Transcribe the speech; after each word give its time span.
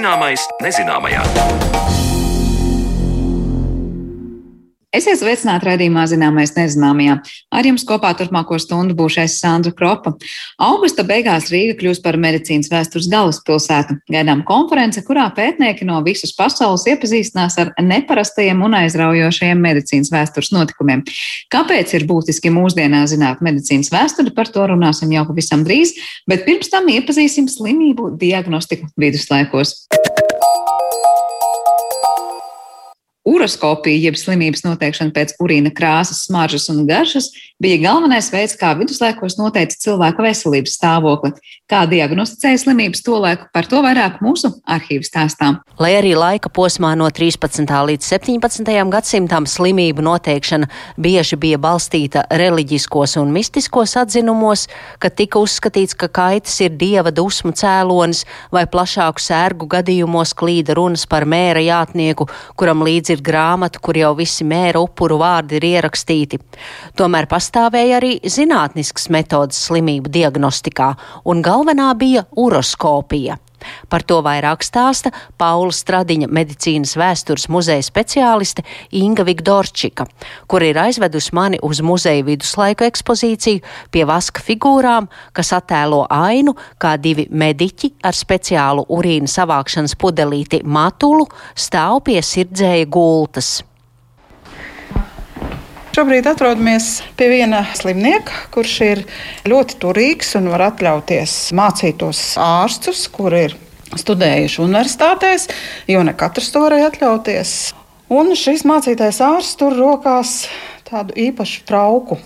Zināmais 0.00 0.40
nezināmajā. 0.64 1.99
Esiet 4.90 5.20
sveicināti 5.20 5.68
raidījumā 5.68 6.02
Zināmais 6.10 6.50
nezināmajā. 6.56 7.20
Ar 7.54 7.66
jums 7.68 7.84
kopā 7.86 8.08
turpmāko 8.18 8.56
stundu 8.58 8.96
būšu 8.98 9.20
es 9.22 9.36
Sandra 9.38 9.70
Kropa. 9.70 10.16
Augusta 10.66 11.04
beigās 11.06 11.46
Rīga 11.52 11.76
kļūs 11.78 12.00
par 12.02 12.18
medicīnas 12.18 12.72
vēstures 12.72 13.06
galvaspilsētu. 13.12 14.00
Gaidām 14.10 14.42
konference, 14.48 15.04
kurā 15.06 15.28
pētnieki 15.36 15.86
no 15.86 16.00
visas 16.02 16.34
pasaules 16.34 16.88
iepazīstinās 16.90 17.60
ar 17.62 17.70
neparastajiem 17.78 18.64
un 18.66 18.74
aizraujošajiem 18.80 19.62
medicīnas 19.62 20.10
vēstures 20.10 20.50
notikumiem. 20.56 21.04
Kāpēc 21.54 21.94
ir 21.94 22.08
būtiski 22.10 22.50
mūsdienās 22.50 23.14
zināt 23.14 23.46
medicīnas 23.46 23.92
vēsturi, 23.94 24.34
par 24.34 24.50
to 24.50 24.66
runāsim 24.72 25.14
jau 25.14 25.22
pavisam 25.30 25.62
drīz, 25.62 25.94
bet 26.26 26.42
pirms 26.50 26.74
tam 26.74 26.90
iepazīsim 26.90 27.46
slimību 27.46 28.16
diagnostiku 28.18 28.90
viduslaikos. 28.98 29.76
Uroskopija, 33.28 34.00
jeb 34.00 34.16
slimības 34.16 34.62
noteikšana 34.64 35.12
pēc 35.12 35.34
urīna 35.44 35.68
krāsas, 35.76 36.22
smaržas 36.24 36.70
un 36.72 36.86
garšas, 36.88 37.26
bija 37.60 37.76
galvenais 37.82 38.30
veids, 38.32 38.54
kā 38.56 38.70
viduslaikos 38.78 39.36
noteica 39.36 39.76
cilvēka 39.76 40.24
veselības 40.24 40.78
stāvokli. 40.78 41.34
Kā 41.68 41.82
diagnosticēja 41.86 42.62
slimības 42.62 43.04
tolēku, 43.04 43.50
par 43.52 43.68
to 43.68 43.82
vairāk 43.84 44.22
mūsu 44.24 44.48
arhīvu 44.64 45.04
stāstā. 45.04 45.50
Lai 45.78 45.90
arī 45.98 46.14
laika 46.16 46.48
posmā 46.48 46.94
no 46.96 47.10
13. 47.12 47.68
līdz 47.90 48.08
17. 48.08 48.72
gadsimtam 48.94 49.44
slimību 49.44 50.02
noteikšana 50.06 50.70
bieži 50.96 51.36
bija 51.36 51.60
balstīta 51.60 52.24
reliģiskos 52.32 53.18
un 53.20 53.36
mistiskos 53.36 53.98
atzinumos, 54.00 54.64
kad 54.98 55.18
tika 55.20 55.44
uzskatīts, 55.44 55.92
ka 55.92 56.08
kaitis 56.08 56.56
ir 56.64 56.72
dieva 56.80 57.12
dusmu 57.12 57.52
cēlonis, 57.52 58.24
vai 58.48 58.64
plašāku 58.64 59.20
sērgu 59.20 59.68
gadījumos 59.76 60.32
klīda 60.32 60.80
runas 60.80 61.04
par 61.04 61.28
mēra 61.28 61.60
jātnieku, 61.68 62.30
kuram 62.56 62.82
līdzi 62.88 63.09
ir 63.10 63.20
ir 63.20 63.26
grāmata, 63.26 63.80
kur 63.80 63.96
jau 63.96 64.14
visi 64.16 64.44
mēra 64.44 64.80
upuru 64.80 65.18
vārdi 65.20 65.58
ir 65.58 65.68
ierakstīti. 65.74 66.40
Tomēr 66.96 67.28
pastāvēja 67.30 68.00
arī 68.00 68.16
zinātnisks 68.24 69.10
metodas 69.10 69.60
slimību 69.68 70.10
diagnostikā, 70.10 70.94
un 71.24 71.42
galvenā 71.42 71.92
bija 71.98 72.24
uroskopija. 72.36 73.38
Par 73.88 74.04
to 74.06 74.20
vairāk 74.24 74.64
stāsta 74.66 75.12
Paula 75.40 75.72
Stradiņa 75.74 76.28
medicīnas 76.32 76.96
vēstures 76.98 77.48
muzeja 77.52 77.84
speciāliste 77.84 78.64
Inga 79.00 79.24
Vigdorčika, 79.28 80.06
kur 80.50 80.64
ir 80.66 80.78
aizvedusi 80.80 81.34
mani 81.36 81.60
uz 81.62 81.82
muzeja 81.84 82.24
viduslaiku 82.26 82.86
ekspozīciju 82.88 83.64
pie 83.90 84.04
vaska 84.08 84.42
figūrām, 84.44 85.08
kas 85.36 85.54
attēlo 85.56 86.04
ainu, 86.10 86.56
kā 86.80 86.96
divi 87.00 87.28
mediķi 87.30 87.94
ar 88.02 88.16
speciālu 88.16 88.86
urīna 88.88 89.30
savākšanas 89.30 89.96
pudelīti 90.00 90.64
matulu 90.64 91.28
stāv 91.54 92.02
pie 92.08 92.20
sirdzēja 92.24 92.88
gultas. 92.90 93.60
Šobrīd 95.90 96.22
atrodamies 96.30 97.00
pie 97.18 97.26
viena 97.32 97.64
slimnieka, 97.74 98.44
kurš 98.54 98.74
ir 98.86 99.00
ļoti 99.50 99.74
turīgs 99.82 100.36
un 100.38 100.46
var 100.52 100.62
atļauties 100.68 101.32
mācītos 101.58 102.20
ārstus, 102.38 103.08
kur 103.10 103.34
ir 103.34 103.56
studējuši 103.98 104.60
universitātēs, 104.62 105.48
jo 105.90 106.04
ne 106.06 106.14
katrs 106.14 106.52
to 106.54 106.62
varēja 106.62 106.92
atļauties. 106.92 107.54
Un 108.14 108.30
šis 108.38 108.62
mācītais 108.70 109.18
ārsts 109.26 109.58
tur 109.58 109.74
rokās 109.74 110.44
tādu 110.86 111.16
īpašu 111.26 111.66
trauku, 111.66 112.20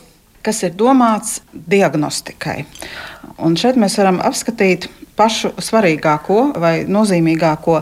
kas 0.45 0.61
ir 0.69 0.77
domāts 0.77 1.39
diagnostikai. 1.57 2.67
Un 3.41 3.57
šeit 3.57 3.81
mēs 3.81 3.97
varam 3.97 4.21
apskatīt 4.21 4.91
pašu 5.17 5.55
svarīgāko 5.57 6.51
vai 6.61 6.83
nozīmīgāko 6.85 7.81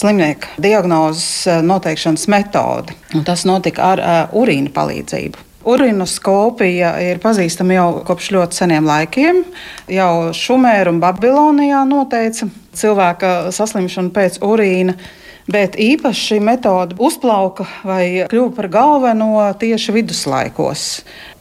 slimnieka 0.00 0.56
diagnozes 0.62 1.46
eh, 1.46 1.62
noteikšanas 1.64 2.28
metodi. 2.32 2.96
Un 3.14 3.24
tas 3.24 3.46
notika 3.48 3.92
ar 3.94 4.02
uh, 4.02 4.36
urīna 4.36 4.72
palīdzību. 4.74 5.44
Urinoskopija 5.66 6.92
ir 7.02 7.18
pazīstama 7.22 7.74
jau 7.74 7.86
kopš 8.06 8.30
ļoti 8.36 8.60
seniem 8.60 8.86
laikiem. 8.86 9.40
Jau 9.90 10.30
Šumēra 10.36 10.92
un 10.92 11.00
Babilonijā 11.02 11.80
noteica 11.88 12.46
cilvēka 12.76 13.32
saslimšanu 13.54 14.12
pēc 14.14 14.38
urīna. 14.46 14.94
Bet 15.46 15.76
īpaši 15.78 16.22
šī 16.32 16.36
metode 16.42 16.96
uzplauka 16.98 17.68
vai 17.86 18.26
kļuva 18.26 18.50
par 18.56 18.66
galveno 18.66 19.44
tieši 19.60 19.92
viduslaikos 19.94 20.86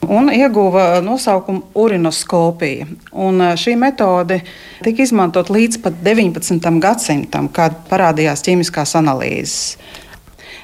un 0.05 0.29
ieguva 0.29 0.99
nosaukumu 1.01 1.63
urinoskopija. 1.81 2.85
Un 3.17 3.41
šī 3.57 3.73
metode 3.81 4.43
tika 4.85 5.01
izmantot 5.01 5.49
līdz 5.49 5.81
pat 5.81 5.97
19. 6.05 6.69
gadsimtam, 6.83 7.49
kad 7.49 7.81
parādījās 7.89 8.45
ķīmiskās 8.45 8.93
analīzes. 9.01 9.73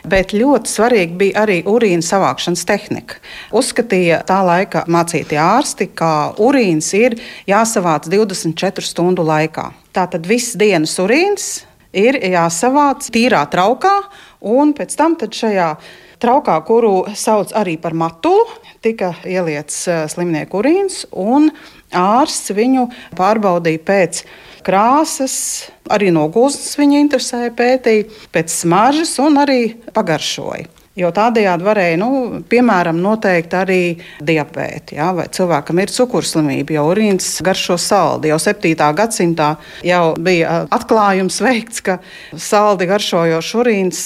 Bet 0.06 0.34
ļoti 0.34 0.70
svarīga 0.70 1.18
bija 1.18 1.42
arī 1.44 1.60
urīna 1.70 2.06
savākšanas 2.06 2.64
tehnika. 2.70 3.18
Uzskatīja 3.58 4.22
tā 4.26 4.40
laika 4.46 4.86
mācītie 4.90 5.38
ārsti, 5.42 5.90
ka 5.98 6.34
urīns 6.42 6.94
ir 6.98 7.18
jāsavāc 7.50 8.10
24 8.10 8.86
stundu 8.86 9.26
laikā. 9.26 9.72
Tātad 9.94 10.30
viss 10.30 10.58
dienas 10.58 10.98
urīns 11.02 11.52
ir 11.94 12.18
jāsavāc 12.24 13.10
tīrā 13.14 13.44
traukā, 13.52 13.96
un 14.42 14.74
pēc 14.78 14.96
tam 14.98 15.18
šajā 15.20 15.76
traukā, 16.22 16.58
kuru 16.66 17.06
sauc 17.18 17.54
arī 17.58 17.78
par 17.82 17.94
matulu, 17.98 18.48
tika 18.82 19.14
ieliets 19.26 19.88
eh, 19.88 20.06
slimnieku 20.10 20.62
urīns, 20.62 21.06
un 21.12 21.52
ārsts 21.92 22.54
viņu 22.56 22.88
pārbaudīja 23.18 23.86
pēc 23.86 24.24
krāsas, 24.66 25.70
arī 25.90 26.12
no 26.14 26.28
gūstas 26.34 26.78
viņa 26.80 27.02
interesēja 27.02 27.56
pētīt, 27.58 28.14
pēc 28.34 28.54
smaržas 28.62 29.18
un 29.24 29.42
arī 29.42 29.62
pagaršoja. 29.94 30.81
Jo 31.00 31.08
tādējādi 31.16 31.64
varēja, 31.64 31.98
nu, 32.02 32.08
piemēram, 32.52 32.98
noteikt 33.00 33.54
arī 33.56 33.84
diabēti, 34.28 34.98
ja, 34.98 35.14
vai 35.16 35.30
cilvēkam 35.32 35.80
ir 35.80 35.94
cukurslimība, 35.96 36.76
jo 36.76 36.84
urīns 36.92 37.30
garšo 37.48 37.78
saldi. 37.80 38.28
Jau 38.28 38.40
7. 38.44 38.74
gadsimtā 38.98 39.54
jau 39.88 40.02
bija 40.20 40.66
atklājums 40.68 41.40
veikts, 41.46 41.80
ka 41.86 41.96
saldi 42.36 42.90
garšojošs 42.92 43.54
urīns 43.62 44.02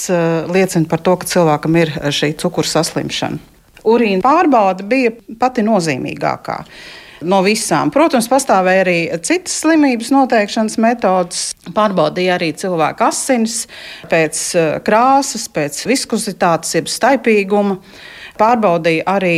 liecina 0.53 0.85
par 0.91 1.01
to, 1.01 1.15
ka 1.17 1.29
cilvēkam 1.31 1.79
ir 1.81 1.93
šī 2.13 2.35
cukursaslimšana. 2.43 3.41
Urīna 3.89 4.21
pārbaude 4.21 4.85
bija 4.89 5.15
pati 5.41 5.65
nozīmīgākā 5.65 6.59
no 7.27 7.41
visām. 7.45 7.91
Protams, 7.93 8.27
pastāvēja 8.31 8.83
arī 8.85 8.97
citas 9.25 9.57
slimības 9.63 10.11
noteikšanas 10.13 10.77
metodas. 10.81 11.45
Pārbaudīja 11.75 12.37
arī 12.37 12.51
cilvēku 12.57 13.07
asinis 13.07 13.63
pēc 14.11 14.43
eh, 14.55 14.75
krāsas, 14.85 15.47
pēc 15.51 15.81
viskozitātes, 15.89 16.75
jeb 16.77 16.91
staipīguma. 16.91 17.79
Pārbaudīja 18.39 19.07
arī 19.15 19.37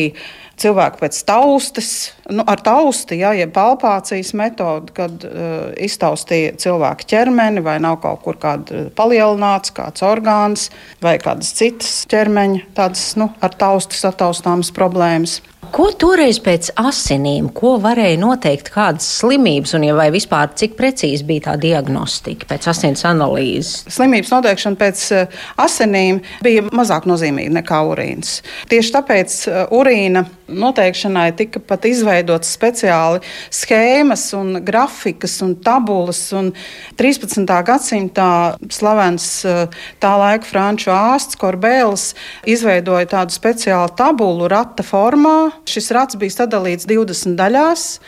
cilvēku 0.57 1.03
pēc 1.03 1.19
taustes, 1.27 1.91
nu, 2.29 2.43
ar 2.47 2.61
tausti, 2.63 3.19
ja, 3.21 3.31
jeb 3.37 3.51
palpācijas 3.55 4.33
metodi, 4.37 4.93
kad 4.97 5.25
uh, 5.27 5.69
iztaustīja 5.83 6.55
cilvēku 6.61 7.07
ķermeni, 7.09 7.63
vai 7.65 7.77
nav 7.83 7.99
kaut 8.03 8.23
kur 8.25 8.39
kāda 8.41 8.87
palielināts, 8.97 9.73
kāds 9.75 10.05
orgāns, 10.05 10.69
vai 11.03 11.17
kādas 11.23 11.53
citas 11.57 12.01
ķermeņa, 12.11 12.65
tādas 12.77 13.09
nu, 13.19 13.31
ar 13.43 13.55
tausti 13.57 13.99
sataustāmas 13.99 14.73
problēmas. 14.75 15.39
Ko 15.73 15.89
toreiz 15.99 16.37
pēc 16.43 16.69
asinīm, 16.79 17.49
ko 17.55 17.73
varēja 17.81 18.17
noteikt, 18.21 18.69
kādas 18.71 19.07
slimības, 19.19 19.73
un 19.75 19.83
ja 19.87 19.95
vai 19.97 20.07
vispār 20.13 20.53
cik 20.57 20.77
precīzi 20.77 21.25
bija 21.27 21.49
tā 21.49 21.55
diagnostika 21.59 22.47
pēc 22.47 22.69
asins 22.71 23.03
analīzes? 23.07 23.83
Slimības 23.91 24.31
noteikšana 24.31 24.79
pēc 24.79 25.03
eh, 25.17 25.39
asinīm 25.59 26.21
bija 26.45 26.63
mazāk 26.71 27.07
nozīmīga 27.09 27.57
nekā 27.59 27.81
urīns. 27.89 28.39
Tieši 28.71 28.93
tāpēc 28.95 29.37
eh, 29.51 29.59
urīna 29.75 30.23
noteikšanai 30.47 31.27
tika 31.41 31.59
pat 31.59 31.87
izveidotas 32.17 32.53
speciāli 32.57 33.21
schēmas, 33.53 34.33
un 34.37 34.59
grafikas 34.65 35.41
un 35.45 35.55
tabulas. 35.61 36.21
Un 36.33 36.53
13. 36.97 37.45
gadsimtā 37.45 38.57
slavens 38.73 39.45
eh, 39.45 39.67
tā 40.01 40.13
laika 40.17 40.45
franču 40.47 40.91
ārsts 40.91 41.37
Korbēls 41.37 42.15
izveidoja 42.45 43.07
tādu 43.07 43.35
speciālu 43.35 43.93
tabulu 43.97 44.47
rata 44.49 44.83
formā 44.83 45.51
Šis 45.67 45.91
rats 45.91 46.17
bija 46.17 46.43
sadalīts 46.43 46.87
20 46.87 47.37
daļās. 47.37 47.99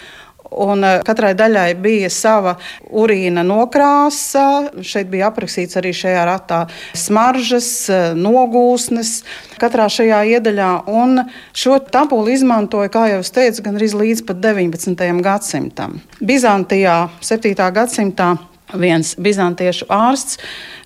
Un 0.49 0.83
eh, 0.83 0.99
katrai 1.05 1.33
daļai 1.37 1.73
bija 1.81 2.09
sava 2.13 2.55
urīna 2.89 3.43
nokrāsa. 3.45 4.69
Šeit 4.81 5.09
bija 5.11 5.29
aprakstīts 5.29 5.77
arī 5.79 5.93
šajā 5.95 6.25
ratā 6.29 6.63
smaržas, 6.97 7.69
eh, 7.93 8.11
nogūsnes 8.17 9.19
katrā 9.61 9.89
šajā 9.93 10.23
iedaļā. 10.35 10.71
Un 10.89 11.25
šo 11.53 11.79
tabulu 11.91 12.33
izmantoja, 12.33 12.89
kā 12.93 13.07
jau 13.13 13.23
es 13.23 13.33
teicu, 13.35 13.63
gan 13.65 13.77
arī 13.77 13.91
līdz 13.93 14.25
pat 14.25 14.41
19. 14.41 15.21
gadsimtam. 15.25 15.99
Bizantijā, 16.21 17.09
7. 17.21 17.71
gadsimtā 17.75 18.37
viens 18.77 19.15
bizantiešu 19.17 19.87
ārsts 19.89 20.39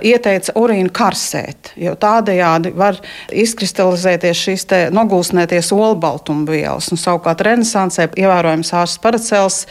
ieteica 0.03 0.56
urīnu 0.59 0.91
karsēt, 0.94 1.74
jo 1.80 1.95
tādējādi 2.00 2.74
var 2.77 3.00
izkristalizēties 3.31 4.44
šīs 4.47 4.68
nogulsnēties 4.95 5.71
olbaltumvielas. 5.75 6.91
Savukārt 6.94 7.44
Renesansē 7.45 8.09
ievērojams 8.15 8.74
ārsts 8.77 9.01
Paracels 9.03 9.63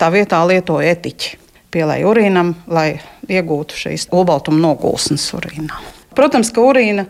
tā 0.00 0.10
vietā 0.14 0.42
lietoja 0.46 0.96
etiķi. 0.96 1.36
pielēja 1.70 2.06
urīnam, 2.10 2.54
lai 2.66 3.00
iegūtu 3.30 3.76
šīs 3.78 4.08
olbaltuma 4.10 4.58
nogulsnes 4.58 5.28
urīnā. 5.38 5.76
Protams, 6.18 6.50
ka 6.50 6.64
urīna 6.66 7.04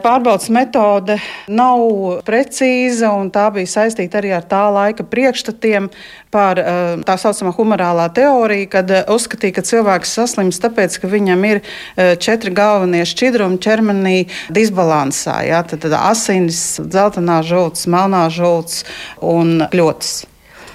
Pārbaudas 0.00 0.48
metode 0.52 1.16
nav 1.50 2.22
precīza, 2.26 3.10
un 3.12 3.28
tā 3.32 3.46
bija 3.54 3.68
saistīta 3.68 4.20
arī 4.20 4.32
ar 4.36 4.46
tā 4.48 4.62
laika 4.72 5.04
priekšstatiem 5.04 5.88
par 6.32 6.60
eh, 6.60 6.78
tā 7.06 7.16
saucamā 7.20 7.52
humorālā 7.56 8.06
teorija, 8.16 8.68
kad 8.76 8.90
eh, 8.94 9.04
uzskatīja, 9.10 9.58
ka 9.58 9.66
cilvēks 9.66 10.14
saslims 10.16 10.60
tāpēc, 10.62 10.96
ka 11.02 11.10
viņam 11.10 11.44
ir 11.48 11.60
eh, 11.60 12.14
četri 12.16 12.54
galvenie 12.56 13.04
šķidrumi 13.08 13.60
ķermenī 13.60 14.16
disbalansā. 14.56 15.40
Ja? 15.48 15.60
Tad, 15.66 15.84
tad 15.84 15.98
asinis, 15.98 16.80
dzeltenā 16.80 17.42
žults, 17.46 17.88
melnā 17.90 18.26
žults 18.32 18.84
un 19.20 19.66
kļotis. 19.72 20.24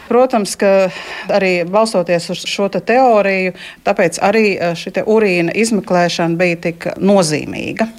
Protams, 0.05 0.53
ka 0.61 0.71
arī 1.33 1.63
balstoties 1.65 2.29
uz 2.29 2.45
šo 2.45 2.69
te 2.69 2.83
teoriju, 2.85 3.55
tāpēc 3.87 4.21
arī 4.21 4.47
šī 4.77 5.01
urīna 5.01 5.55
izmeklēšana 5.57 6.37
bija 6.37 6.61
tik 6.69 6.91
nozīmīga. 7.01 7.89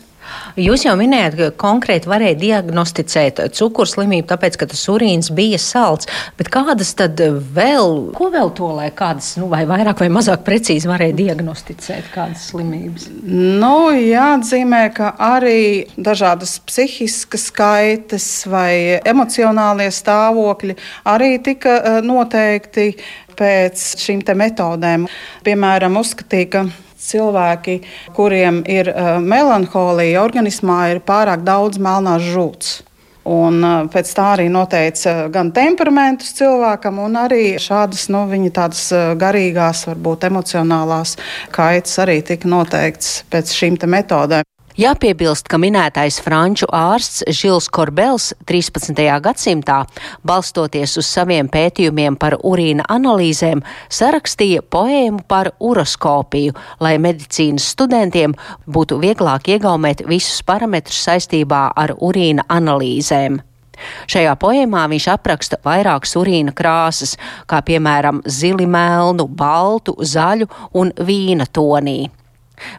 Jūs 0.60 0.86
jau 0.86 0.94
minējāt, 0.98 1.36
ka 1.36 1.48
konkrēti 1.60 2.08
varēja 2.10 2.38
diagnosticēt 2.40 3.42
cukurslimību, 3.56 4.26
tāpēc, 4.30 4.58
ka 4.60 4.68
tas 4.70 4.84
urīns 4.92 5.30
bija 5.36 5.58
salds. 5.60 6.08
Bet 6.38 6.50
kādas 6.52 6.94
tad 6.98 7.20
vēl, 7.56 8.14
ko 8.16 8.30
vēl 8.32 8.52
to, 8.56 8.70
lai 8.78 8.88
kādas, 8.96 9.34
nu, 9.40 9.50
vai 9.52 9.64
vairāk 9.68 10.00
vai 10.04 10.08
mazāk 10.12 10.46
precīzi 10.46 10.88
varēja 10.90 11.16
diagnosticēt 11.18 12.08
kādas 12.14 12.48
slimības? 12.52 13.08
Nu, 13.26 13.90
jāatzīmē, 13.92 14.82
ka 14.96 15.12
arī 15.22 15.86
dažādas 15.96 16.56
psihiskas 16.66 17.50
kaitas 17.54 18.28
vai 18.50 19.02
emocionālie 19.04 19.90
stāvokļi 19.92 20.78
arī 21.12 21.36
tika 21.44 21.76
eh, 21.76 22.00
noteikti 22.06 22.90
pēc 23.36 23.86
šīm 24.00 24.24
metodēm. 24.36 25.06
Piemēram, 25.46 26.00
uzskatīja, 26.00 26.48
ka 26.52 26.66
cilvēki, 27.00 27.80
kuriem 28.16 28.62
ir 28.70 28.90
uh, 28.92 29.16
melanholija, 29.22 30.24
organismā 30.24 30.80
ir 30.94 31.02
pārāk 31.06 31.44
daudz 31.46 31.80
melnās 31.82 32.24
žūts. 32.32 32.76
Un 33.26 33.58
uh, 33.66 33.76
pēc 33.90 34.10
tā 34.14 34.26
arī 34.36 34.46
noteica 34.52 35.26
gan 35.34 35.50
temperamentus 35.54 36.34
cilvēkam, 36.38 37.00
gan 37.02 37.18
arī 37.26 37.56
šādas 37.62 38.06
nu, 38.14 38.24
viņa 38.30 38.52
tādas 38.54 38.84
uh, 38.94 39.12
garīgās, 39.18 39.86
varbūt 39.90 40.28
emocionālās 40.30 41.16
kaitas 41.54 41.98
arī 42.06 42.20
tika 42.26 42.48
noteikts 42.50 43.24
pēc 43.32 43.54
šīm 43.58 43.80
metodēm. 43.90 44.55
Jāpiebilst, 44.76 45.46
ka 45.48 45.56
minētais 45.56 46.18
franču 46.20 46.66
ārsts 46.68 47.22
Žils 47.32 47.70
Korbels 47.72 48.26
13. 48.44 48.98
gadsimtā, 49.24 49.78
balstoties 50.20 50.98
uz 51.00 51.08
saviem 51.08 51.48
pētījumiem 51.48 52.18
par 52.20 52.36
urīna 52.44 52.84
analīzēm, 52.92 53.62
sarakstīja 53.88 54.60
poēmu 54.68 55.22
par 55.32 55.54
uroskopiju, 55.64 56.52
lai 56.84 56.98
medicīnas 57.00 57.70
studentiem 57.72 58.34
būtu 58.68 59.00
vieglāk 59.00 59.48
iegaumēt 59.54 60.04
visus 60.10 60.44
parametrus 60.44 61.00
saistībā 61.08 61.62
ar 61.72 61.94
urīna 61.96 62.44
analīzēm. 62.58 63.40
Šajā 64.12 64.36
poemā 64.36 64.84
viņš 64.92 65.08
apraksta 65.14 65.62
vairākas 65.64 66.12
urīna 66.20 66.52
krāsas, 66.52 67.16
kā 67.48 67.64
piemēram 67.64 68.20
zili 68.28 68.68
melnu, 68.68 69.24
baltu, 69.24 69.96
zaļu 70.04 70.52
un 70.76 70.92
vīna 71.00 71.48
tonī. 71.48 71.98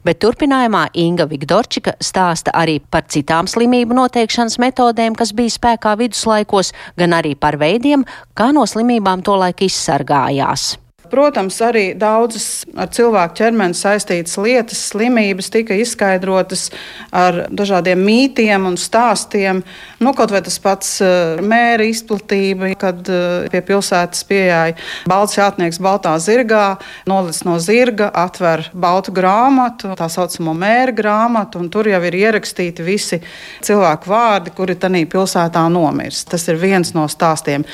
Bet 0.06 0.22
turpinājumā 0.24 0.88
Inga 0.94 1.28
Vigdorčika 1.30 1.98
stāsta 2.02 2.54
arī 2.56 2.80
par 2.80 3.06
citām 3.12 3.50
slimību 3.50 3.98
noteikšanas 3.98 4.58
metodēm, 4.64 5.16
kas 5.18 5.36
bija 5.38 5.58
spēkā 5.58 5.98
viduslaikos, 6.00 6.74
gan 6.98 7.16
arī 7.18 7.36
par 7.36 7.60
veidiem, 7.62 8.06
kā 8.38 8.52
no 8.56 8.66
slimībām 8.70 9.24
tolaik 9.26 9.66
izsargājās. 9.68 10.76
Protams, 11.12 11.58
arī 11.64 11.92
daudzas 11.98 12.66
ar 12.78 12.90
cilvēku 12.94 13.38
ķermeni 13.40 13.78
saistītas 13.78 14.38
lietas, 14.42 14.82
slimības 14.92 15.50
tika 15.54 15.78
izskaidrotas 15.78 16.68
ar 17.16 17.46
dažādiem 17.50 18.02
mītiem 18.04 18.68
un 18.70 18.78
stāstiem. 18.80 19.64
Nu, 20.04 20.14
kaut 20.18 20.34
vai 20.34 20.42
tas 20.46 20.58
pats 20.62 20.98
eh, 21.02 21.42
mēra 21.42 21.88
izplatība, 21.88 22.72
kad 22.80 23.10
eh, 23.10 23.48
pie 23.54 23.62
pilsētas 23.70 24.26
pieeja 24.30 24.76
balts 25.10 25.38
jātnieks 25.38 25.82
baltā 25.84 26.16
zirgā, 26.22 26.78
nolic 27.10 27.40
no 27.48 27.58
zirga, 27.64 28.10
atver 28.14 28.68
baltu 28.74 29.14
grāmatu, 29.16 29.94
tā 29.98 30.10
saucamo 30.12 30.56
mēra 30.58 30.96
grāmatu, 30.96 31.62
un 31.64 31.72
tur 31.74 31.90
jau 31.90 32.02
ir 32.10 32.20
ierakstīti 32.22 32.86
visi 32.86 33.22
cilvēku 33.66 34.12
vārdi, 34.12 34.54
kuri 34.58 34.78
tajā 34.78 35.06
pilsētā 35.12 35.68
nomirst. 35.72 36.28
Tas 36.32 36.48
ir 36.52 36.60
viens 36.62 36.94
no 36.98 37.08
stāstiem. 37.12 37.66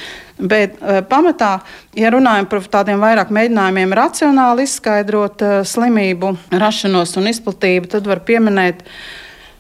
Bet 0.43 0.75
uh, 0.81 0.99
pamatā, 1.07 1.53
ja 1.95 2.11
runājam 2.11 2.49
par 2.51 2.65
tādiem 2.77 2.99
vairāk 3.03 3.31
mēģinājumiem 3.31 3.95
racionāli 3.95 4.67
izskaidrot 4.67 5.43
uh, 5.45 5.57
slimību 5.67 6.33
rašanos 6.51 7.15
un 7.21 7.29
izplatību, 7.31 7.91
tad 7.95 8.09
var 8.09 8.23
pieminēt 8.27 8.83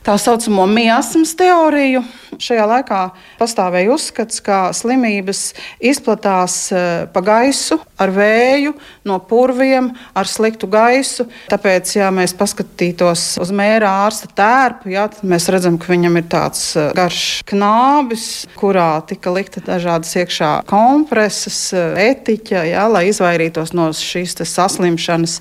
tā 0.03 0.17
saucamo 0.19 0.67
miasmas 0.67 1.35
teoriju, 1.39 2.03
Šajā 2.41 2.63
laikā 2.67 2.99
pastāvēja 3.39 3.91
uzskats, 3.93 4.41
ka 4.43 4.57
slimības 4.75 5.53
izplatās 5.83 6.55
eh, 6.73 7.05
pa 7.13 7.21
gaisu, 7.25 7.79
ar 8.01 8.13
vēju, 8.13 8.73
no 9.07 9.19
purviem, 9.27 9.91
ar 10.17 10.29
sliktu 10.29 10.69
gaisu. 10.71 11.27
Tāpēc, 11.51 11.93
ja 11.97 12.09
mēs 12.15 12.35
paskatītos 12.37 13.25
uz 13.43 13.53
mēra 13.55 13.91
ārsta 14.05 14.29
tērpu, 14.33 14.93
jā, 14.93 15.07
tad 15.13 15.27
mēs 15.29 15.49
redzam, 15.53 15.77
ka 15.81 15.91
viņam 15.93 16.19
ir 16.21 16.27
tāds 16.31 16.65
eh, 16.79 16.89
garš 16.97 17.43
knābis, 17.49 18.27
kurā 18.57 18.89
tika 19.09 19.33
likta 19.35 19.63
dažādas 19.65 20.15
iekšā 20.23 20.53
kompreses, 20.69 21.59
eh, 21.77 22.01
etiķa, 22.09 22.65
jā, 22.71 22.87
lai 22.91 23.07
izvairītos 23.11 23.75
no 23.77 23.91
šīs 23.97 24.37
saslimšanas. 24.43 25.39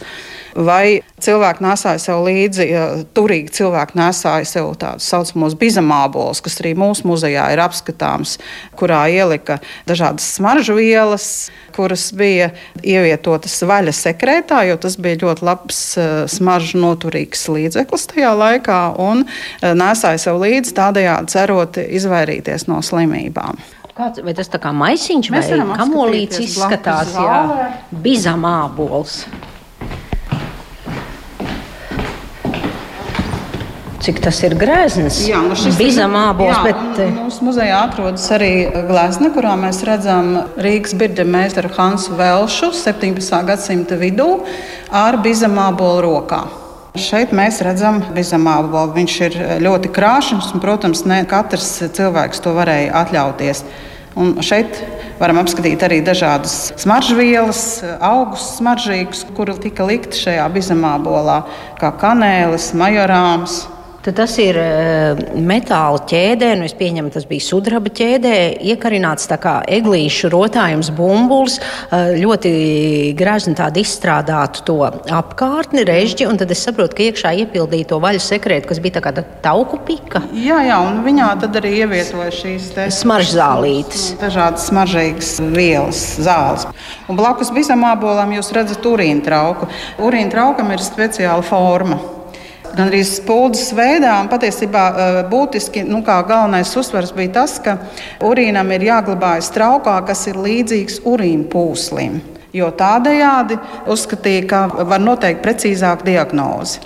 Vai 0.52 1.00
cilvēki 1.22 1.64
nesāja 1.64 2.00
sev 2.02 2.26
līdzi, 2.26 2.64
ja 2.68 2.84
turīgi 3.16 3.54
cilvēki 3.56 3.96
nesāja 3.96 4.48
sev 4.52 4.72
tādus 4.80 5.08
saucamos 5.08 5.56
bizamābolus, 5.58 6.42
kas 6.44 6.60
arī 6.62 6.74
mūsu 6.78 7.06
muzejā 7.08 7.48
ir 7.54 7.62
apskatāms, 7.64 8.38
kurā 8.78 9.04
ielika 9.12 9.58
dažādas 9.88 10.28
smaržu 10.36 10.76
vielas, 10.78 11.26
kuras 11.76 12.10
bija 12.16 12.50
ievietotas 12.84 13.58
vaļa 13.68 13.94
sekretā, 13.96 14.62
jo 14.68 14.78
tas 14.80 14.98
bija 15.00 15.20
ļoti 15.24 15.46
labs 15.48 15.82
eh, 15.96 16.14
smaržu 16.30 16.80
noturīgs 16.82 17.46
līdzeklis 17.52 18.08
tajā 18.12 18.32
laikā, 18.38 18.80
un 19.02 19.24
eh, 19.26 19.72
nesāja 19.76 20.20
sev 20.28 20.42
līdzi 20.42 20.76
tādējādi 20.78 21.36
cerot 21.36 21.80
izvairīties 21.82 22.68
no 22.70 22.82
slimībām. 22.84 23.60
Kāds, 23.92 24.22
vai 24.24 24.32
tas 24.32 24.48
tā 24.48 24.56
kā 24.60 24.70
maisiņš 24.72 25.28
Mēs 25.34 25.50
vai 25.52 25.76
kamolīts 25.76 26.40
izskatās? 26.40 27.12
Jā, 27.12 27.72
bizamābols. 28.04 29.18
Cik 34.02 34.18
tas 34.24 34.38
ir 34.42 34.56
grēznis. 34.58 35.20
Jā, 35.28 35.40
nu 35.46 35.56
šis 35.58 35.76
bija 35.78 36.08
mākslinieks. 36.10 36.62
Bet... 36.66 37.02
Eh, 37.04 37.12
mūsu 37.20 37.46
muzejā 37.46 37.82
atrodas 37.86 38.24
arī 38.34 38.52
glezna, 38.88 39.30
kurā 39.34 39.54
mēs 39.60 39.82
redzam 39.86 40.32
Rīgas 40.62 40.96
birģa 40.98 41.26
meistaru 41.28 41.70
Hansu 41.76 42.16
Velšu 42.18 42.72
17. 42.76 43.38
gadsimta 43.48 43.98
vidū 44.00 44.28
ar 44.90 45.20
bizamābolu 45.22 46.02
rokā. 46.06 46.42
Šeit 46.98 47.30
mēs 47.32 47.62
redzam 47.64 48.02
bizamābolu. 48.12 48.92
Viņš 48.98 49.14
ir 49.24 49.38
ļoti 49.64 49.88
krāšņs 49.96 50.50
un, 50.52 50.60
protams, 50.60 51.06
ne 51.08 51.22
katrs 51.28 51.70
cilvēks 51.96 52.42
to 52.44 52.52
varēja 52.58 52.92
atļauties. 53.04 53.62
Un 54.12 54.34
šeit 54.44 54.76
varam 55.16 55.40
apskatīt 55.40 55.80
arī 55.86 56.02
dažādas 56.04 56.74
smaržvielas, 56.82 57.62
augus 57.96 58.44
smaržīgus, 58.58 59.22
kuri 59.32 59.54
tika 59.62 59.86
likti 59.88 60.20
šajā 60.20 60.44
bizamābolā, 60.52 61.38
kā 61.80 61.94
kanēlis, 62.02 62.74
majorāms. 62.76 63.62
Tad 64.02 64.16
tas 64.18 64.32
ir 64.42 64.56
eh, 64.58 65.20
metāla 65.38 66.00
ķēdē, 66.10 66.48
nu 66.58 66.66
es 66.66 66.72
pieņemu, 66.74 67.12
tas 67.14 67.22
bija 67.30 67.44
sudraba 67.46 67.86
ķēdē, 67.94 68.32
iekarināts 68.72 69.28
tā 69.30 69.36
kā 69.38 69.52
eglīšu 69.76 70.26
rotājums 70.32 70.88
bumbulis, 70.96 71.60
eh, 71.62 72.16
ļoti 72.18 72.50
grazni 73.14 73.54
tādu 73.60 73.78
izstrādātu 73.84 74.64
to 74.66 74.78
apkārtni, 75.06 75.84
režģi, 75.86 76.26
un 76.26 76.40
tad 76.40 76.50
es 76.50 76.64
saprotu, 76.66 76.96
ka 76.98 77.04
iekšā 77.06 77.30
iepildīja 77.44 77.92
to 77.92 78.00
vaļu 78.02 78.24
sekretu, 78.24 78.72
kas 78.72 78.80
bija 78.82 78.96
tā 78.96 79.04
kā 79.04 79.12
tauku 79.44 79.78
pika. 79.86 80.24
Jā, 80.34 80.58
jā, 80.66 80.80
un 80.82 80.98
viņā 81.06 81.28
tad 81.44 81.60
arī 81.60 81.70
ievietoja 81.84 82.32
šīs 82.40 82.72
smaržzālītes. 82.98 84.08
Dažādas 84.18 84.66
smaržīgas 84.66 85.36
vielas, 85.54 86.00
zāles. 86.18 86.66
Un 87.06 87.22
blakus 87.22 87.54
bizamābolam 87.54 88.34
jūs 88.34 88.50
redzat 88.58 88.82
urīna 88.82 89.22
trauku. 89.30 89.70
Urīna 90.02 90.34
traukam 90.34 90.74
ir 90.74 90.82
speciāla 90.82 91.46
forma 91.46 92.00
gan 92.76 92.90
arī 92.90 93.02
spuldzes 93.06 93.72
veidā. 93.76 94.14
Patiesībā 94.30 94.84
eh, 94.90 95.18
būtiski 95.30 95.84
nu, 95.88 96.02
galvenais 96.06 96.72
uzsvers 96.78 97.14
bija 97.16 97.36
tas, 97.40 97.58
ka 97.62 97.78
urīnam 98.24 98.72
ir 98.76 98.88
jāglabājas 98.90 99.52
traukā, 99.54 99.98
kas 100.08 100.26
ir 100.30 100.40
līdzīgs 100.40 101.02
urīna 101.08 101.48
pūslim. 101.52 102.20
Jo 102.52 102.68
tādējādi 102.76 103.56
uzskatīja, 103.88 104.48
ka 104.48 104.64
var 104.88 105.00
noteikt 105.00 105.40
precīzāku 105.44 106.04
diagnozi. 106.10 106.82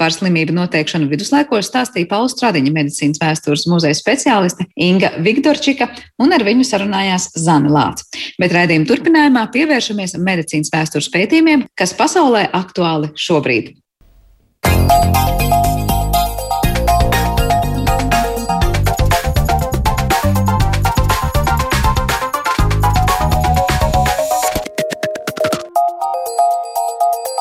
Par 0.00 0.14
slimību 0.16 0.54
noteikšanu 0.56 1.10
viduslaikos 1.10 1.68
stāstīja 1.68 2.08
Paula 2.08 2.30
Stradiņa 2.32 2.70
medicīnas 2.72 3.20
vēstures 3.20 3.66
muzeja 3.68 3.98
speciāliste 3.98 4.64
Inga 4.80 5.10
Vigdorčika, 5.20 5.90
un 6.24 6.32
ar 6.32 6.44
viņu 6.46 6.64
sarunājās 6.64 7.28
Zana 7.36 7.68
Lāca. 7.74 8.08
Bet 8.40 8.56
raidījuma 8.56 8.88
turpinājumā 8.88 9.44
pievēršamies 9.52 10.16
medicīnas 10.24 10.72
vēstures 10.72 11.12
pētījumiem, 11.12 11.68
kas 11.76 11.92
pasaulē 12.00 12.46
aktuāli 12.62 13.12
šobrīd. 13.12 13.74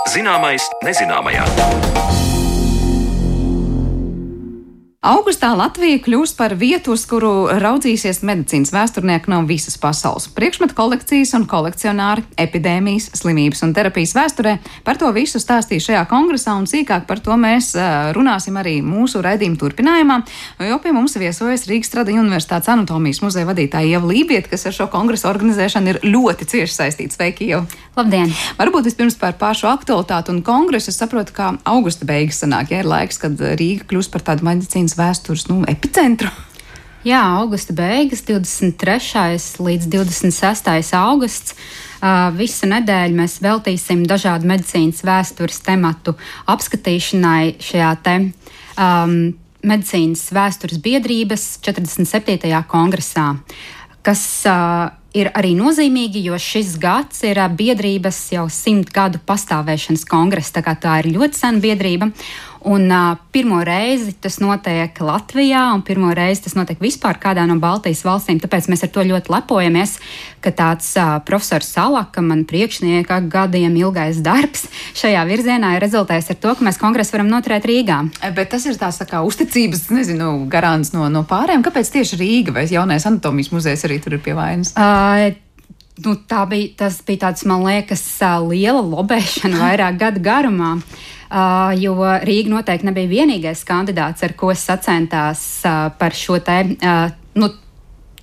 Zināmais 0.09 0.65
nezināmajā. 0.83 1.88
Augustā 4.99 5.53
Latvija 5.55 5.95
kļūs 6.03 6.33
par 6.35 6.51
vietu, 6.59 6.91
uz 6.91 7.05
kuru 7.07 7.45
raudzīsies 7.63 8.17
medicīnas 8.27 8.73
vēsturnieki 8.75 9.31
no 9.31 9.37
visas 9.47 9.77
pasaules. 9.79 10.25
Priekšmetu 10.35 10.75
kolekcijas 10.75 11.31
un 11.37 11.45
kolekcionāri, 11.47 12.25
epidēmijas, 12.35 13.05
slimības 13.15 13.63
un 13.63 13.71
terapijas 13.77 14.11
vēsturē. 14.17 14.57
Par 14.83 14.99
to 14.99 15.07
visu 15.15 15.39
stāstīju 15.39 15.85
šajā 15.85 16.01
kongresā, 16.11 16.57
un 16.59 16.67
sīkāk 16.67 17.05
par 17.07 17.23
to 17.23 17.37
mēs 17.39 17.69
runāsim 18.11 18.59
arī 18.59 18.81
mūsu 18.83 19.21
raidījuma 19.23 19.55
turpinājumā. 19.61 20.17
Jo 20.67 20.81
pie 20.83 20.91
mums 20.91 21.15
viesojas 21.15 21.63
Rīgas 21.71 21.93
Stradiņa 21.93 22.25
Universitātes 22.25 22.67
anatomijas 22.75 23.23
muzeja 23.23 23.47
vadītāja 23.47 23.95
Ieva 23.95 24.11
Lībiet, 24.11 24.51
kas 24.51 24.67
ar 24.67 24.75
šo 24.81 24.89
kongresu 24.91 25.31
organizēšanu 25.31 25.93
ir 25.93 26.01
ļoti 26.09 26.49
cieši 26.57 26.75
saistīts. 26.75 27.15
Sveiki, 27.15 27.47
Ieva! 27.53 27.63
Labdien! 27.95 28.35
Varbūt 28.59 28.91
vispirms 28.91 29.15
par 29.19 29.39
pašu 29.39 29.71
aktualitāti 29.71 30.35
un 30.35 30.43
kongresu. 30.43 30.91
Es 30.91 30.99
saprotu, 30.99 31.33
ka 31.39 31.53
augusta 31.67 32.03
beigas 32.07 32.43
sanāk, 32.43 32.75
ja 32.75 32.83
ir 32.83 32.87
laiks, 32.87 33.19
kad 33.23 33.39
Rīga 33.39 33.87
kļūst 33.89 34.11
par 34.13 34.27
tādu 34.27 34.47
medicīnas 34.47 34.88
medicīnas 34.89 34.97
vēstures 34.97 35.47
nu, 35.49 35.63
epicentru. 35.67 36.29
Jā, 37.05 37.21
augusta 37.39 37.73
beigas, 37.73 38.23
23. 38.27 39.39
līdz 39.59 39.87
26. 39.87 40.93
augusts. 40.95 41.55
Visu 42.35 42.67
nedēļu 42.67 43.15
mēs 43.15 43.39
veltīsim 43.41 44.05
dažādu 44.07 44.47
medicīnas 44.47 45.03
vēstures 45.03 45.61
tematu 45.63 46.15
apskatīšanai 46.47 47.59
šajā 47.59 47.91
te, 48.03 48.15
um, 48.77 49.33
medicīnas 49.63 50.29
vēstures 50.31 50.79
biedrības 50.79 51.59
47. 51.63 52.51
kongresā, 52.67 53.33
kas 54.03 54.23
uh, 54.47 54.91
ir 55.15 55.31
arī 55.33 55.55
nozīmīgi, 55.57 56.21
jo 56.29 56.37
šis 56.39 56.75
gads 56.81 57.23
ir 57.27 57.39
biedrības 57.57 58.19
jau 58.35 58.45
simt 58.51 58.91
gadu 58.93 59.21
pastāvēšanas 59.25 60.05
kongress. 60.09 60.53
Tā, 60.53 60.63
tā 60.75 60.99
ir 61.01 61.11
ļoti 61.15 61.39
sena 61.39 61.63
biedrība. 61.63 62.11
Un 62.67 62.89
uh, 62.91 63.15
pirmo 63.31 63.61
reizi 63.63 64.11
tas 64.19 64.39
notiek 64.43 64.97
Latvijā, 64.99 65.61
un 65.75 65.83
pirmo 65.85 66.11
reizi 66.15 66.43
tas 66.47 66.57
notiek 66.57 66.81
vispār 66.83 67.19
kādā 67.21 67.45
no 67.47 67.55
Baltijas 67.61 68.03
valstīm. 68.03 68.41
Tāpēc 68.43 68.67
mēs 68.71 68.83
ar 68.83 68.91
to 68.95 69.05
ļoti 69.07 69.31
lepojamies, 69.31 69.95
ka 70.43 70.51
tāds 70.55 70.91
uh, 70.99 71.17
profesors 71.23 71.71
Salaka, 71.71 72.23
man 72.25 72.43
priekšnieka 72.49 73.21
gadiem 73.31 73.77
ilgais 73.79 74.19
darbs 74.25 74.67
šajā 74.99 75.23
virzienā 75.29 75.75
ir 75.77 75.85
rezultējis 75.85 76.33
ar 76.35 76.39
to, 76.43 76.55
ka 76.59 76.67
mēs 76.67 76.81
kongresu 76.81 77.15
varam 77.15 77.31
noturēt 77.31 77.67
Rīgā. 77.69 78.01
Bet 78.35 78.51
tas 78.51 78.67
ir 78.67 78.79
tās 78.79 78.99
tā 78.99 79.07
kā 79.07 79.23
uzticības, 79.23 79.87
nezinu, 79.95 80.33
garants 80.51 80.91
no, 80.95 81.07
no 81.11 81.23
pārējiem. 81.27 81.63
Kāpēc 81.63 81.95
tieši 81.95 82.19
Rīga 82.19 82.59
vai 82.59 82.67
jaunais 82.67 83.07
anatomijas 83.07 83.53
muzejs 83.55 83.87
arī 83.87 84.01
tur 84.03 84.19
ir 84.19 84.25
pie 84.25 84.35
vainas? 84.35 84.75
Uh, 84.75 85.31
Nu, 86.05 86.15
tā 86.29 86.43
bija, 86.49 86.73
tas 86.83 86.99
bija 87.05 87.27
tāds, 87.27 87.45
man 87.49 87.63
liekas, 87.67 88.03
liela 88.47 88.81
lobēšana 88.85 89.61
vairāk 89.65 90.01
gadu 90.01 90.23
garumā. 90.25 90.75
Uh, 91.29 91.75
jo 91.77 91.93
Rīga 92.25 92.49
noteikti 92.49 92.87
nebija 92.87 93.09
vienīgais 93.11 93.61
kandidāts, 93.67 94.23
ar 94.25 94.33
ko 94.37 94.49
sacentās 94.57 95.43
uh, 95.61 95.91
par 95.99 96.15
šo 96.17 96.39
te. 96.41 96.63
Uh, 96.81 97.11
nu, 97.37 97.51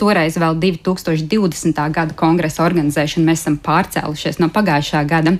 toreiz 0.00 0.38
vēl 0.40 0.58
2020. 0.62 1.80
gada 1.94 2.16
kongresa 2.18 2.64
organizēšanu 2.66 3.26
mēs 3.26 3.44
esam 3.44 3.58
pārcēlušies 3.62 4.40
no 4.42 4.50
pagājušā 4.54 5.02
gada. 5.08 5.36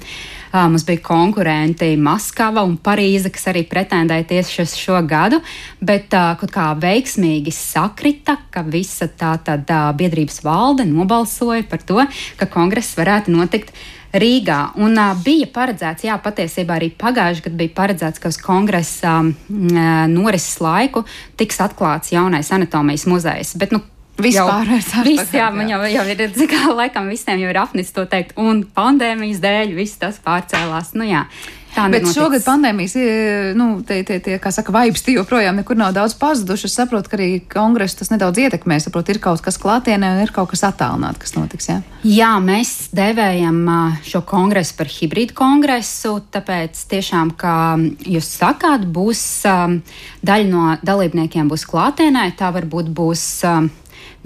Mums 0.57 0.87
bija 0.89 1.03
konkurenti 1.05 1.91
Maskava 2.01 2.63
un 2.65 2.79
Parīze, 2.81 3.29
kas 3.35 3.49
arī 3.51 3.67
pretendēja 3.69 4.25
tieši 4.31 4.63
uz 4.63 4.77
šo 4.79 5.03
gadu, 5.05 5.43
bet 5.85 6.15
kaut 6.15 6.53
kā 6.55 6.71
veiksmīgi 6.81 7.53
sakrita, 7.53 8.39
ka 8.55 8.63
visa 8.65 9.11
tā 9.11 9.35
tad 9.45 9.69
biedrības 9.99 10.41
valde 10.47 10.87
nobalsoja 10.89 11.67
par 11.69 11.85
to, 11.85 12.01
ka 12.41 12.49
kongress 12.49 12.97
varētu 12.97 13.35
notikt 13.35 13.75
Rīgā. 14.17 14.61
Un, 14.81 14.97
uh, 14.97 15.17
bija 15.25 15.49
paredzēts, 15.53 16.07
jā, 16.07 16.17
patiesībā 16.23 16.79
arī 16.79 16.91
pagājušajā 16.97 17.49
gadā 17.49 17.61
bija 17.61 17.75
paredzēts, 17.77 18.23
ka 18.23 18.31
uz 18.33 18.39
kongresa 18.41 19.19
uh, 19.23 19.35
norises 20.13 20.61
laiku 20.63 21.05
tiks 21.37 21.61
atklāts 21.65 22.15
jaunais 22.15 22.53
anatomijas 22.55 23.07
muzejs. 23.11 23.57
Bet, 23.61 23.75
nu, 23.77 23.83
Vispār 24.17 24.71
tā 24.81 25.05
līnija. 25.05 25.29
Jā, 25.37 25.51
man 25.53 25.69
jau, 25.69 25.83
jau 25.93 26.07
ir, 26.09 26.25
cik 26.33 26.57
laikam 26.73 27.11
visiem 27.13 27.43
jau 27.43 27.53
ir 27.53 27.61
apnicis 27.61 27.95
to 27.97 28.07
teikt, 28.09 28.35
un 28.41 28.65
pandēmijas 28.77 29.43
dēļ 29.45 29.77
viss 29.77 30.01
tas 30.01 30.19
pārcēlās. 30.25 30.95
Nu, 30.97 31.05
jā. 31.09 31.27
Tā 31.77 31.91
Bet 31.93 32.07
nenoticis. 32.07 32.17
šogad 32.17 32.45
pandēmijas, 32.47 32.95
nu, 33.61 33.67
tie, 33.85 33.99
tie, 34.09 34.17
tie, 34.25 34.39
kā 34.41 34.49
saka, 34.55 34.73
vibes 34.73 35.03
tie 35.05 35.19
joprojām 35.19 35.59
nekur 35.61 35.77
nav 35.77 35.93
daudz 35.93 36.15
pazuduši. 36.17 36.71
Es 36.71 36.77
saprotu, 36.79 37.11
ka 37.13 37.19
arī 37.19 37.29
kongresu 37.53 37.99
tas 38.01 38.09
nedaudz 38.15 38.41
ietekmē. 38.47 38.79
Es 38.81 38.89
saprotu, 38.89 39.13
ir 39.13 39.21
kaut 39.21 39.45
kas 39.45 39.61
klātienē 39.61 40.15
un 40.17 40.23
ir 40.25 40.33
kaut 40.33 40.49
kas 40.55 40.65
attālināts, 40.71 41.21
kas 41.21 41.37
notiks. 41.37 41.69
Jā, 41.69 41.83
jā 42.09 42.33
mēs 42.41 42.89
devējam 42.97 43.61
šo 44.09 44.25
kongresu 44.25 44.79
par 44.81 44.89
hibrīdu 44.89 45.37
kongresu, 45.37 46.17
tāpēc 46.33 46.81
tiešām, 46.97 47.37
kā 47.37 47.77
jūs 48.09 48.33
sakāt, 48.41 48.89
būs 48.89 49.27
daļa 49.45 50.49
no 50.49 50.71
dalībniekiem 50.81 51.53
būs 51.53 51.69
klātienē, 51.69 52.31
tā 52.41 52.55
varbūt 52.57 52.89
būs 52.89 53.27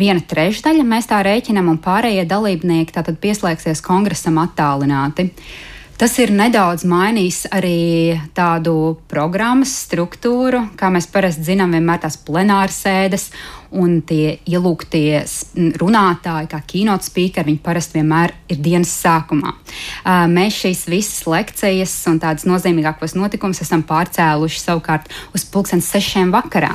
viena 0.00 0.23
trešdaļa, 0.25 0.87
mēs 0.87 1.11
tā 1.11 1.21
rēķinam, 1.26 1.69
un 1.73 1.80
pārējie 1.83 2.25
dalībnieki 2.28 2.97
tātad 2.97 3.21
pieslēgsies 3.23 3.83
kongresam 3.85 4.40
attālināti. 4.42 5.30
Tas 6.00 6.14
ir 6.16 6.33
nedaudz 6.33 6.87
mainījis 6.88 7.42
arī 7.52 8.16
tādu 8.33 8.97
programmas 9.11 9.75
struktūru, 9.85 10.62
kā 10.80 10.88
mēs 10.88 11.11
parasti 11.12 11.45
zinām, 11.50 11.76
vienmēr 11.76 12.00
tās 12.07 12.16
plenāras 12.25 12.78
sēdes 12.87 13.28
un 13.71 14.00
tie 14.07 14.39
ielūgtie 14.50 15.21
runātāji, 15.79 16.49
kā 16.50 16.61
keynote 16.67 17.07
speakeri, 17.07 17.53
viņi 17.53 17.62
parasti 17.62 17.99
vienmēr 18.00 18.35
ir 18.50 18.59
dienas 18.62 18.93
sākumā. 18.99 19.53
Mēs 20.31 20.59
šīs 20.65 20.85
visas 20.91 21.27
lekcijas 21.31 21.95
un 22.11 22.19
tādas 22.23 22.47
nozīmīgākos 22.50 23.15
notikumus 23.19 23.62
esam 23.62 23.85
pārcēluši 23.87 24.62
savukārt 24.62 25.11
uz 25.37 25.45
pulksten 25.47 25.83
sešiem 25.85 26.33
vakarā. 26.35 26.73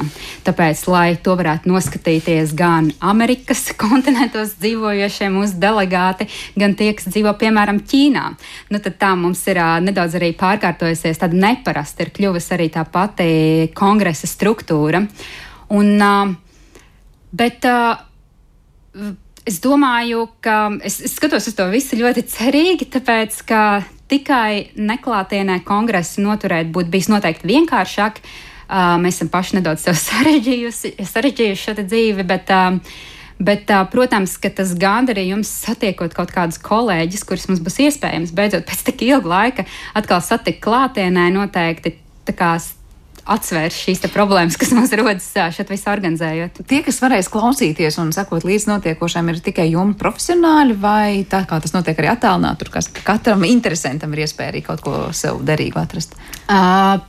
Tāpēc, 0.47 0.85
lai 0.91 1.07
to 1.19 1.35
varētu 1.35 1.71
noskatīties 1.71 2.55
gan 2.57 2.91
Amerikas 3.03 3.67
kontinentos 3.81 4.55
dzīvojošie 4.61 5.31
mūsu 5.33 5.59
delegāti, 5.61 6.29
gan 6.55 6.77
tie, 6.79 6.93
kas 6.95 7.09
dzīvo 7.11 7.35
piemēram 7.39 7.83
Ķīnā, 7.85 8.25
nu, 8.71 8.79
tad 8.79 8.95
tā 9.01 9.11
mums 9.19 9.43
ir 9.51 9.59
nedaudz 9.83 10.15
arī 10.17 10.31
pārkārtojusies, 10.39 11.19
tāda 11.21 11.37
neparasta 11.37 12.05
ir 12.05 12.15
kļuvusi 12.15 12.55
arī 12.55 12.71
tā 12.73 12.85
pati 12.87 13.27
kongresa 13.75 14.29
struktūra. 14.31 15.03
Un, 15.75 15.87
uh, 15.97 16.33
Bet 17.35 17.65
uh, 17.67 17.97
es 19.45 19.59
domāju, 19.63 20.27
ka 20.43 20.69
es, 20.85 20.99
es 21.03 21.15
skatos 21.17 21.49
uz 21.49 21.57
to 21.57 21.67
visu 21.73 21.97
ļoti 21.99 22.25
cerīgi, 22.31 22.87
tāpēc 22.95 23.41
ka 23.49 23.61
tikai 24.11 24.71
neklātienē 24.77 25.59
kongresu 25.65 26.23
noturēt 26.25 26.69
būtu 26.73 26.93
bijis 26.93 27.09
noteikti 27.11 27.49
vienkāršāk. 27.49 28.21
Uh, 28.65 28.95
mēs 29.01 29.19
esam 29.19 29.29
paši 29.33 29.59
nedaudz 29.59 29.83
sarežģījuši 31.13 31.51
šo 31.61 31.75
dzīvi, 31.81 32.25
bet, 32.25 32.49
uh, 32.49 32.79
bet, 33.37 33.69
uh, 33.69 33.83
protams, 33.91 34.37
ka 34.41 34.49
tas 34.49 34.73
gandarījums 34.81 35.51
satiekot 35.67 36.15
kaut 36.17 36.33
kādus 36.33 36.57
kolēģus, 36.65 37.27
kurus 37.29 37.45
mums 37.51 37.61
būs 37.65 37.77
iespējams 37.85 38.33
beidzot 38.37 38.65
pēc 38.69 38.87
tik 38.89 39.05
ilga 39.09 39.33
laika 39.35 39.67
atkal 39.93 40.23
satikt 40.25 40.63
klātienē, 40.65 41.29
noteikti 41.35 41.97
atsvērs 43.25 43.77
šīs 43.85 44.03
problēmas, 44.13 44.57
kas 44.59 44.73
mums 44.75 44.93
rodas 44.97 45.27
šeit 45.33 45.71
visā 45.73 45.93
organizējot. 45.95 46.61
Tie, 46.69 46.81
kas 46.85 47.01
varēs 47.03 47.29
klausīties 47.33 47.97
un 48.01 48.13
sekot 48.15 48.45
līdz 48.45 48.69
notiekošiem, 48.69 49.33
ir 49.33 49.41
tikai 49.45 49.67
jums 49.71 49.97
profesionāļi, 50.01 50.77
vai 50.81 51.25
tā 51.29 51.43
kā 51.49 51.59
tas 51.63 51.73
notiek 51.75 51.99
arī 52.01 52.13
attālināti, 52.13 52.63
tur 52.63 52.73
kas 52.77 52.91
katram 53.05 53.47
interesantam 53.47 54.13
ir 54.13 54.25
iespēja 54.25 54.53
arī 54.53 54.63
kaut 54.65 54.85
ko 54.85 54.95
sev 55.15 55.41
derīgu 55.45 55.81
atrast? 55.81 56.17
Uh, 56.45 57.01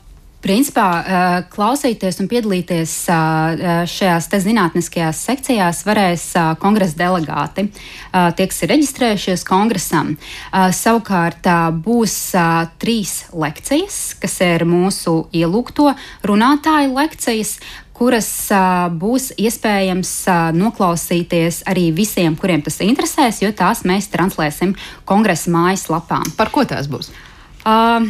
Principā 0.45 1.45
klausīties 1.50 2.21
un 2.23 2.28
piedalīties 2.31 2.93
šajās 3.90 4.28
zinātniskajās 4.45 5.23
sekcijās 5.26 5.81
varēs 5.88 6.26
kongresa 6.62 7.00
delegāti, 7.00 7.64
tie, 8.12 8.47
kas 8.47 8.61
ir 8.62 8.71
reģistrējušies 8.75 9.43
kongresam. 9.49 10.12
Savukārt 10.52 11.49
būs 11.83 12.19
trīs 12.78 13.16
lekcijas, 13.35 13.99
kas 14.23 14.38
ir 14.47 14.66
mūsu 14.69 15.25
ielūgto 15.35 15.97
runātāju 16.28 16.95
lekcijas, 16.95 17.57
kuras 17.97 18.28
uh, 18.52 18.87
būs 18.93 19.31
iespējams 19.40 20.12
uh, 20.28 20.50
noklausīties 20.57 21.62
arī 21.71 21.88
visiem, 21.97 22.37
kuriem 22.37 22.64
tas 22.66 22.81
interesēs, 22.85 23.40
jo 23.45 23.52
tās 23.57 23.85
mēs 23.88 24.11
translēsim 24.12 24.76
kongresa 25.09 25.52
mājaslapā. 25.55 26.21
Par 26.37 26.52
ko 26.52 26.66
tās 26.69 26.90
būs? 26.93 27.09
Uh, 27.66 28.05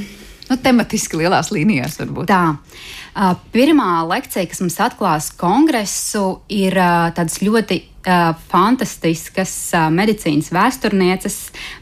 nu, 0.51 0.59
tematiski 0.63 1.21
lielās 1.23 1.53
līnijās 1.55 1.99
varbūt. 2.01 2.31
Tā. 2.31 3.35
Pirmā 3.55 3.91
lekcija, 4.09 4.47
kas 4.51 4.61
mums 4.63 4.79
atklās 4.85 5.31
kongresu, 5.41 6.43
ir 6.53 6.77
tādas 7.17 7.41
ļoti 7.45 7.81
fantastiskas 8.49 9.53
medicīnas 9.91 10.53
vēsturnieces. 10.55 11.37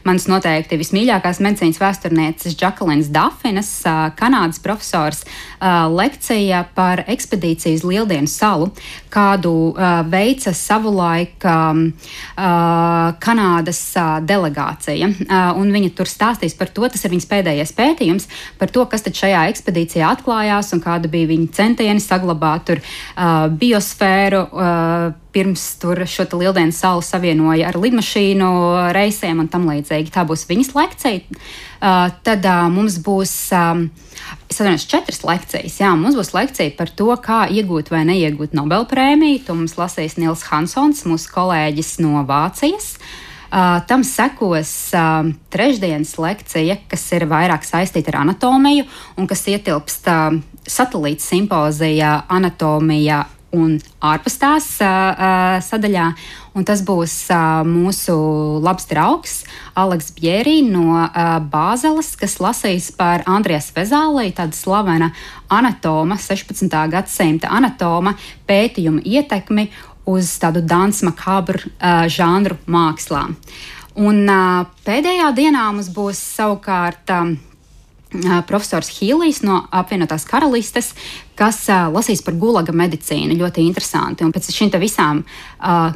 Manas 0.07 0.25
noteikti 0.29 0.79
vismīļākās 0.81 1.39
medicīnas 1.45 1.77
vēsturnieces, 1.81 2.55
Jacqueline 2.57 3.05
Dafinas, 3.13 3.69
Kanādas 4.17 4.61
profesors, 4.63 5.21
lekcija 5.61 6.63
par 6.75 7.03
ekspedīciju 7.05 7.77
uz 7.77 7.85
Lieldienu 7.85 8.29
salu, 8.31 8.71
kādu 9.13 9.75
veica 10.09 10.53
savulaik 10.57 11.45
Kanādas 12.35 13.81
delegācija. 14.25 15.11
Un 15.59 15.73
viņa 15.75 15.91
tur 15.97 16.09
stāstīs 16.09 16.57
par 16.57 16.73
to, 16.73 16.87
tas 16.89 17.05
ir 17.05 17.13
viņas 17.13 17.29
pēdējais 17.31 17.75
pētījums, 17.77 18.29
par 18.57 18.73
to, 18.73 18.87
kas 18.89 19.05
tad 19.05 19.17
šajā 19.17 19.45
ekspedīcijā 19.53 20.09
atklājās 20.15 20.73
un 20.73 20.81
kāda 20.83 21.11
bija 21.11 21.29
viņa 21.35 21.53
centieni 21.53 22.01
saglabāt 22.03 22.65
tur 22.65 22.81
biosfēru 23.61 24.41
pirms 25.35 25.63
tur 25.81 25.99
šo 26.07 26.25
lieldienu 26.39 26.73
salu 26.75 27.03
savienoja 27.03 27.69
ar 27.69 27.79
lidmašīnu 27.81 28.49
reisiem 28.95 29.43
un 29.43 29.51
tam 29.51 29.67
līdzīgi. 29.67 30.13
Tā 30.15 30.23
būs 30.27 30.47
viņas 30.47 30.71
lekcija. 30.77 31.39
Uh, 31.75 32.07
tad 32.25 32.47
uh, 32.47 32.65
mums 32.71 32.99
būs. 33.03 33.37
Um, 33.55 33.89
Es 34.49 34.57
atvainojos, 34.57 34.85
četras 34.89 35.19
lekcijas. 35.25 35.75
Jā, 35.81 35.91
mums 35.97 36.15
būs 36.17 36.31
lekcija 36.33 36.71
par 36.77 36.89
to, 36.97 37.11
kā 37.21 37.43
iegūt 37.51 37.91
vai 37.93 38.03
neiegūt 38.07 38.55
Nobelprēmiju. 38.57 39.43
To 39.45 39.57
mums 39.57 39.75
lasīs 39.77 40.15
Nils 40.17 40.45
Hansons, 40.47 41.03
mūsu 41.05 41.29
kolēģis 41.33 41.91
no 42.01 42.23
Vācijas. 42.25 42.95
Uh, 43.45 43.83
tam 43.89 44.01
sekos 44.07 44.71
uh, 44.97 45.29
trešdienas 45.53 46.15
lekcija, 46.17 46.79
kas 46.89 47.05
ir 47.13 47.27
vairāk 47.29 47.67
saistīta 47.67 48.13
ar 48.13 48.23
anatomiju 48.23 48.87
un 49.21 49.29
kas 49.29 49.45
ietilpst 49.51 50.09
uh, 50.09 50.39
satelīta 50.65 51.23
simpozijā 51.23 52.15
Anatomija 52.31 53.21
un 53.55 53.77
ārpus 54.03 54.37
tās 54.41 54.67
uh, 54.83 55.57
sadaļā. 55.63 56.09
Un 56.55 56.63
tas 56.67 56.79
būs 56.87 57.13
uh, 57.35 57.63
mūsu 57.67 58.15
labs 58.63 58.85
draugs 58.87 59.41
Aleks 59.75 60.13
Bjerī 60.15 60.61
no 60.63 60.93
uh, 60.95 61.09
Bāzeles, 61.51 62.13
kas 62.19 62.37
lasīs 62.39 62.91
par 62.95 63.25
Andrijas 63.27 63.71
Vezālī, 63.75 64.29
tāda 64.35 64.55
slavena 64.55 65.09
anatoma, 65.51 66.15
16. 66.21 66.71
gadsimta 66.93 67.51
anatoma 67.51 68.15
pētījuma 68.47 69.03
ietekmi 69.03 69.67
uz 70.07 70.35
tādu 70.39 70.61
dansu 70.63 71.09
makabru 71.09 71.59
uh, 71.65 72.05
žanru 72.07 72.59
mākslā. 72.71 73.25
Un 73.99 74.23
uh, 74.27 74.63
pēdējā 74.87 75.33
dienā 75.35 75.67
mums 75.73 75.91
būs 75.95 76.21
savukārt. 76.37 77.11
Um, 77.11 77.35
profesors 78.47 78.87
Hīlijs 78.95 79.41
no 79.43 79.65
apvienotās 79.75 80.23
karalistes, 80.29 80.93
kas 81.37 81.61
uh, 81.69 81.87
lasīs 81.93 82.23
par 82.25 82.37
gulaga 82.39 82.75
medicīnu. 82.75 83.37
Ļoti 83.39 83.65
interesanti. 83.65 84.25
Un 84.25 84.33
pēc 84.35 84.51
šīm 84.55 84.73
visām 84.81 85.23
uh, 85.25 85.93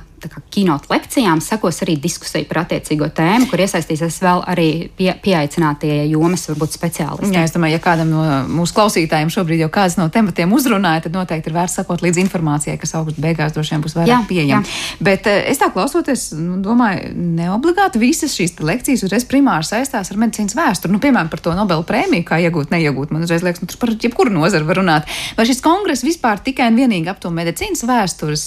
kinot 0.49 0.89
lekcijām 0.89 1.41
sekos 1.41 1.81
arī 1.83 1.95
diskusija 2.01 2.45
par 2.49 2.63
attiecīgo 2.63 3.07
tēmu, 3.15 3.47
kur 3.49 3.61
iesaistīsies 3.63 4.19
vēl 4.23 4.43
arī 4.49 4.69
pie, 4.97 5.11
pieaicinātie 5.23 5.93
jomas, 6.09 6.47
varbūt 6.49 6.75
speciālisti. 6.75 7.35
Jā, 7.35 7.45
es 7.47 7.53
domāju, 7.55 7.77
ja 7.77 7.83
kādam 7.83 8.11
no 8.11 8.23
mūsu 8.59 8.75
klausītājiem 8.77 9.31
šobrīd 9.33 9.63
jau 9.63 9.69
kāds 9.73 9.97
no 9.99 10.09
tematiem 10.13 10.51
uzrunāja, 10.55 11.05
tad 11.05 11.15
noteikti 11.15 11.51
ir 11.51 11.55
vērts 11.55 11.79
sakot 11.79 12.03
līdz 12.03 12.21
informācijai, 12.25 12.77
kas 12.81 12.95
augusta 12.99 13.23
beigās 13.23 13.55
droši 13.55 13.75
vien 13.75 13.85
būs 13.85 13.95
vairāk 13.99 14.27
pieejama. 14.29 14.77
Bet 15.03 15.29
es 15.29 15.61
tā 15.61 15.69
klausoties, 15.73 16.29
nu, 16.37 16.59
domāju, 16.63 17.13
neobligāti 17.39 18.01
visas 18.01 18.35
šīs 18.37 18.57
lekcijas 18.59 19.05
uzreiz 19.07 19.27
primāri 19.29 19.67
saistās 19.67 20.11
ar 20.11 20.21
medicīnas 20.21 20.57
vēsturi. 20.57 20.93
Nu, 20.95 21.01
piemēram, 21.03 21.31
par 21.31 21.43
to 21.43 21.55
Nobel 21.57 21.85
prēmiju, 21.87 22.27
kā 22.27 22.41
iegūt, 22.43 22.73
neiegūt. 22.73 23.13
Man 23.15 23.25
uzreiz 23.27 23.45
liekas, 23.45 23.63
nu, 23.63 23.71
tur 23.71 23.79
par 23.81 23.93
jebkuru 23.95 24.33
nozaru 24.33 24.67
var 24.67 24.81
runāt. 24.81 25.09
Vai 25.37 25.45
šis 25.49 25.61
kongress 25.63 26.05
vispār 26.05 26.41
tikai 26.43 26.69
un 26.71 26.79
vienīgi 26.79 27.11
ap 27.11 27.19
to 27.21 27.31
medicīnas 27.33 27.85
vēstures 27.87 28.45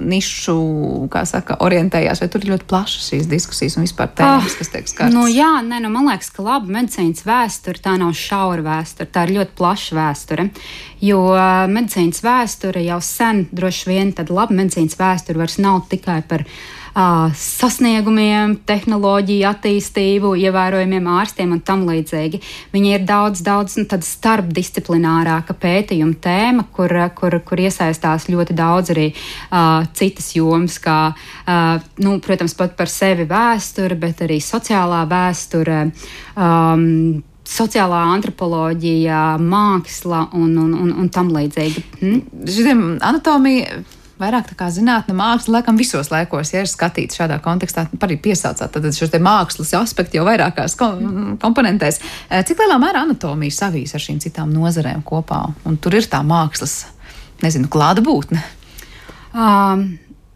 nišu, 0.00 0.56
kā 1.12 1.22
saka, 1.28 1.58
orientējās, 1.64 2.22
vai 2.22 2.28
tur 2.32 2.44
ir 2.44 2.52
ļoti 2.54 2.66
plašas 2.70 3.10
šīs 3.10 3.28
diskusijas 3.30 3.76
un 3.76 3.84
vispār 3.84 4.10
tēmas, 4.16 4.54
oh, 4.54 4.58
kas 4.60 4.72
tiek 4.72 4.88
skartas? 4.88 5.14
Nu, 5.14 5.26
jā, 5.30 5.50
nē, 5.66 5.82
nu, 5.84 5.92
man 5.92 6.08
liekas, 6.08 6.32
ka 6.34 6.44
laba 6.46 6.72
medicīnas 6.78 7.24
vēsture 7.26 7.82
tā 7.84 7.96
nav 8.00 8.14
šaura 8.16 8.64
vēsture, 8.64 9.10
tā 9.12 9.26
ir 9.26 9.36
ļoti 9.38 9.56
plaša 9.60 9.98
vēsture. 9.98 10.48
Jo 11.04 11.20
medicīnas 11.70 12.24
vēsture 12.24 12.84
jau 12.86 13.00
sen, 13.04 13.46
droši 13.52 13.90
vien, 13.92 14.12
tad 14.16 14.32
laba 14.32 14.56
medicīnas 14.56 14.98
vēsture 15.00 15.40
vairs 15.40 15.60
nav 15.60 15.84
tikai 15.92 16.20
par 16.28 16.46
sasniegumiem, 16.94 18.56
tehnoloģiju 18.66 19.46
attīstību, 19.50 20.32
ievērojamiem 20.40 21.06
ārstiem 21.10 21.54
un 21.54 21.62
tam 21.64 21.84
līdzīgi. 21.88 22.40
Viņa 22.74 22.92
ir 22.96 23.06
daudz, 23.06 23.44
daudz 23.46 23.78
nu, 23.78 23.86
starpdisciplinārāka 23.86 25.54
pētījuma 25.54 26.18
tēma, 26.22 26.66
kur, 26.74 26.94
kur, 27.14 27.38
kur 27.46 27.62
iesaistās 27.62 28.28
ļoti 28.30 28.56
daudz 28.58 28.94
arī 28.94 29.08
uh, 29.12 29.86
citas 29.94 30.32
jomas, 30.36 30.80
kā, 30.82 30.98
uh, 31.14 31.90
nu, 32.02 32.18
protams, 32.24 32.56
pat 32.58 32.76
par 32.78 32.90
sevi 32.90 33.28
vēsture, 33.30 33.98
bet 34.00 34.24
arī 34.26 34.40
sociālā 34.42 35.04
vēsture. 35.10 35.86
Um, 36.36 37.22
sociālā 37.50 38.00
antropoloģija, 38.14 39.20
māksla 39.42 40.28
un, 40.38 40.52
un, 40.60 40.74
un, 40.84 40.92
un 41.02 41.08
tam 41.10 41.32
līdzīgi. 41.34 41.86
Hm? 41.98 42.20
Šitiem 42.46 42.84
anatomija 43.02 43.80
vairāk 44.20 44.50
tā 44.50 44.56
kā 44.58 44.68
zinātne, 44.72 45.14
māksla, 45.16 45.58
laikam 45.58 45.78
visos 45.80 46.10
laikos, 46.12 46.52
ja 46.54 46.64
ir 46.64 46.70
skatīts 46.70 47.18
šādā 47.20 47.40
kontekstā, 47.44 47.86
arī 48.06 48.18
piesaucāt 48.20 48.72
tad 48.74 48.88
šos 48.96 49.12
te 49.12 49.20
mākslas 49.22 49.72
aspektu 49.80 50.20
jau 50.20 50.26
vairākās 50.28 50.76
kom 50.78 51.38
komponentēs. 51.42 52.00
Eh, 52.28 52.44
cik 52.46 52.62
lielā 52.62 52.78
mērā 52.82 53.04
anatomija 53.06 53.56
savīs 53.56 53.94
ar 53.96 54.04
šīm 54.04 54.20
citām 54.22 54.52
nozarēm 54.54 55.02
kopā? 55.06 55.42
Un 55.64 55.80
tur 55.80 55.98
ir 55.98 56.08
tā 56.10 56.22
mākslas, 56.26 56.84
nezinu, 57.44 57.70
klātbūtne. 57.72 58.44
Um. 59.34 59.90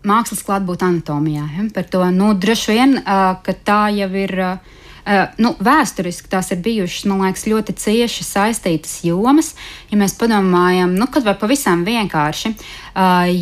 Mākslas 0.04 0.42
klātbūtne 0.44 0.90
anatomijā. 0.90 1.46
Ja? 1.56 1.62
Par 1.72 1.86
to 1.88 2.04
nu, 2.12 2.34
droši 2.36 2.74
vien, 2.76 2.90
uh, 3.00 3.38
ka 3.40 3.54
tā 3.64 3.78
jau 3.96 4.10
ir 4.20 4.34
uh, 4.36 4.74
Uh, 5.04 5.26
nu, 5.36 5.50
vēsturiski 5.60 6.30
tās 6.32 6.46
ir 6.54 6.62
bijušas, 6.64 7.02
man 7.10 7.26
liekas, 7.26 7.42
ļoti 7.44 7.74
cieši 7.76 8.24
saistītas 8.24 9.02
jomas. 9.04 9.50
Ja 9.94 9.98
mēs 10.00 10.16
padomājam, 10.18 10.90
nu, 10.98 11.06
kad 11.06 11.22
vai 11.22 11.36
pavisam 11.38 11.84
vienkārši, 11.86 12.50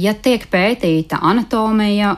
ja 0.03 0.13
tiek 0.21 0.43
pētīta 0.53 1.23
anatomija, 1.25 2.11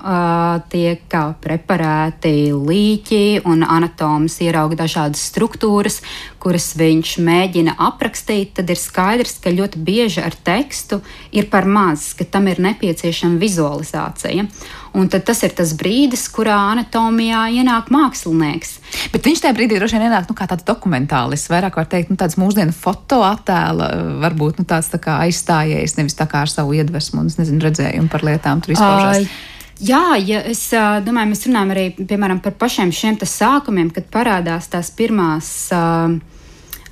tiek 0.73 1.15
preparēti 1.45 2.51
līķi 2.51 3.23
un 3.47 3.63
anatoms 3.63 4.41
ierauga 4.43 4.81
dažādas 4.83 5.23
struktūras, 5.31 6.01
kuras 6.43 6.73
viņš 6.75 7.15
mēģina 7.23 7.79
aprakstīt, 7.79 8.57
tad 8.59 8.75
ir 8.75 8.81
skaidrs, 8.81 9.39
ka 9.39 9.55
ļoti 9.55 9.87
bieži 9.87 10.25
ar 10.27 10.35
tekstu 10.35 10.99
ir 11.31 11.47
par 11.53 11.71
maz, 11.71 12.11
ka 12.19 12.27
tam 12.27 12.51
ir 12.51 12.59
nepieciešama 12.59 13.39
vizualizācija. 13.39 14.51
Un 14.95 15.09
tad 15.11 15.25
tas 15.27 15.41
ir 15.43 15.51
tas 15.59 15.73
brīdis, 15.75 16.29
kurā 16.31 16.55
anatomijā 16.71 17.49
ienāk 17.57 17.89
mākslinieks. 17.91 18.77
Bet 19.11 19.27
viņš 19.27 19.41
tajā 19.43 19.57
brīdī 19.57 19.81
droši 19.81 19.99
vien 19.99 20.07
ienāk 20.07 20.29
nu, 20.31 20.37
kā 20.39 20.47
tāds 20.47 20.63
dokumentālists, 20.69 21.51
vairāk 21.51 21.81
var 21.81 21.89
teikt, 21.91 22.13
nu, 22.13 22.19
tāds 22.21 22.39
mūsdienu 22.39 22.71
fotoattēla, 22.77 23.89
varbūt 24.25 24.61
nu, 24.61 24.69
tāds 24.69 24.91
tā 24.93 25.01
kā 25.03 25.21
aizstājies, 25.27 25.99
nevis 26.01 26.17
tā 26.19 26.27
kā 26.31 26.45
ar 26.45 26.53
savu 26.53 26.77
iedvesmu 26.77 27.23
un, 27.23 27.33
nezinu, 27.39 27.63
redzējumu 27.65 28.13
par 28.13 28.27
lietām 28.27 28.65
tur 28.65 28.77
izpaužās. 28.77 29.25
Uh, 29.25 29.51
Jā, 29.83 30.15
ja 30.23 30.39
es 30.47 30.69
uh, 30.71 31.01
domāju, 31.03 31.33
mēs 31.33 31.49
runājam 31.49 31.73
arī 31.75 31.89
piemēram, 31.99 32.39
par 32.45 32.55
pašiem 32.61 32.93
šiem 32.95 33.19
sākumiem, 33.19 33.91
kad 33.91 34.07
parādās 34.13 34.69
tās 34.71 34.93
pirmās 34.95 35.49
uh, 35.75 36.15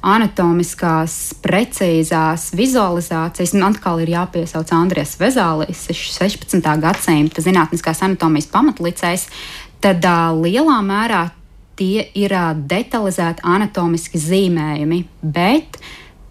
anatomiskās, 0.03 1.15
precīzās 1.45 2.51
vizualizācijas. 2.59 3.55
Un 3.55 3.69
atkal 3.69 4.03
ir 4.03 4.11
jāpiesauc 4.17 4.73
Andrijas 4.75 5.15
Vezālis, 5.21 5.87
16. 5.95 6.59
gadsimta 6.83 7.45
zinātniskās 7.45 8.03
anatomijas 8.03 8.51
pamatlicējs. 8.51 9.29
Tad 9.83 10.03
uh, 10.03 10.35
lielā 10.43 10.81
mērā 10.83 11.29
tie 11.79 12.09
ir 12.19 12.35
uh, 12.35 12.51
detalizēti 12.51 13.47
anatomiski 13.47 14.19
zīmējumi, 14.19 15.05
bet 15.23 15.79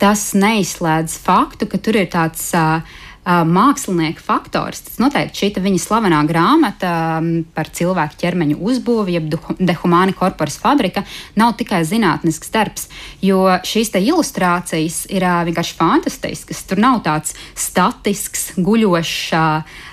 tas 0.01 0.31
neizslēdz 0.33 1.21
faktu, 1.21 1.69
ka 1.69 1.77
tur 1.77 2.01
ir 2.01 2.09
tāds 2.11 2.49
uh, 2.57 2.81
mākslinieka 3.21 4.21
faktors. 4.23 4.81
Tas 4.81 4.97
noteikti 5.01 5.43
šī 5.43 5.61
viņa 5.61 5.81
slavenā 5.81 6.21
grāmata 6.25 7.21
par 7.53 7.69
cilvēku 7.69 8.17
ķermeņa 8.23 8.57
uzbūvi, 8.57 9.17
jeb 9.19 9.35
dehumāni 9.61 10.15
korporas 10.17 10.57
fabrika, 10.61 11.03
nav 11.37 11.53
tikai 11.59 11.83
zinātnisks 11.85 12.49
darbs, 12.53 12.89
jo 13.21 13.45
šīs 13.61 13.93
ilustrācijas 14.01 15.05
ir 15.13 15.21
vienkārši 15.21 15.77
fantastiskas. 15.77 16.63
Tur 16.65 16.81
nav 16.81 17.03
tāds 17.05 17.37
statisks, 17.53 18.53
guļošs 18.57 19.21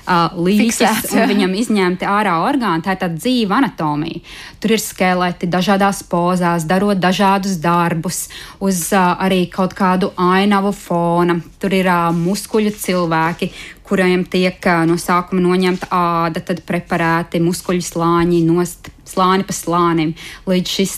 uh, 0.08 0.38
līķis 0.38 1.12
un 1.14 1.28
viņam 1.30 1.54
izņemti 1.60 2.08
ārā 2.08 2.38
orgāni. 2.46 2.82
Tā 2.84 2.94
ir 2.96 3.00
tāda 3.02 3.18
dzīva 3.18 3.58
anatomija. 3.60 4.22
Tur 4.62 4.74
ir 4.74 4.82
skeleti 4.82 5.48
dažādās 5.50 6.02
pozās, 6.08 6.66
darot 6.68 7.00
dažādus 7.02 7.58
darbus, 7.62 8.24
uz 8.64 8.88
uh, 8.96 9.14
arī 9.20 9.44
kaut 9.52 9.76
kādu 9.78 10.10
ainavu 10.16 10.72
fona. 10.76 11.38
Tur 11.60 11.76
ir 11.76 11.90
uh, 11.92 12.08
muskuļu 12.16 12.74
cilvēki, 12.78 13.52
kuriem 13.88 14.24
tiek 14.28 14.64
no 14.88 14.98
sākuma 15.00 15.42
noņemta 15.44 15.88
āda, 15.94 16.44
tad 16.44 16.62
preparēti 16.68 17.40
muskuļu 17.42 17.84
slāņi, 17.84 18.44
nost 18.46 18.92
slāni 19.08 19.46
pa 19.48 19.54
slānim, 19.56 20.14
līdz 20.48 20.74
šis 20.78 20.94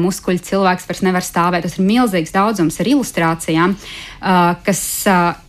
muskuļu 0.00 0.42
cilvēks 0.46 0.88
vairs 0.88 1.04
nevar 1.06 1.26
stāvēt. 1.26 1.66
Tas 1.66 1.78
ir 1.78 1.86
milzīgs 1.86 2.34
daudzums 2.34 2.78
ar 2.80 2.90
ilustrācijām, 2.92 3.74
kas 4.66 4.82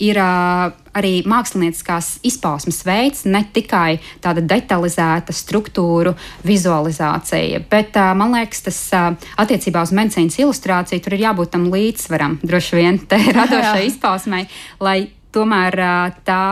ir 0.02 0.20
arī 0.22 1.13
mākslinieckās 1.30 2.17
izpausmes 2.28 2.82
veids, 2.88 3.24
ne 3.30 3.44
tikai 3.54 4.02
tāda 4.24 4.44
detalizēta 4.44 5.36
struktūru 5.36 6.15
vizualizācija. 6.48 7.63
Bet 7.72 7.96
man 8.17 8.36
liekas, 8.36 8.65
tas 8.67 8.82
attiecībā 9.39 9.86
uz 9.86 9.96
medicīnas 9.96 10.41
ilustrāciju 10.41 11.06
tur 11.06 11.15
ir 11.15 11.28
jābūt 11.30 11.56
tam 11.56 11.70
līdzsvaram, 11.72 12.41
droši 12.44 12.82
vien 12.82 13.02
te 13.06 13.22
radošai 13.39 13.88
izpausmei, 13.88 14.48
lai 14.84 15.00
tomēr 15.36 15.78
tā 16.28 16.44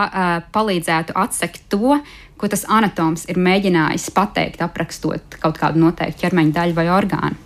palīdzētu 0.54 1.16
atsekt 1.20 1.68
to, 1.72 2.00
ko 2.40 2.48
tas 2.48 2.64
anatoms 2.72 3.26
ir 3.30 3.40
mēģinājis 3.42 4.10
pateikt, 4.16 4.64
aprakstot 4.64 5.38
kaut 5.44 5.60
kādu 5.60 5.82
noteiktu 5.84 6.24
ķermeņa 6.24 6.56
daļu 6.56 6.78
vai 6.78 6.88
orgānu. 6.96 7.46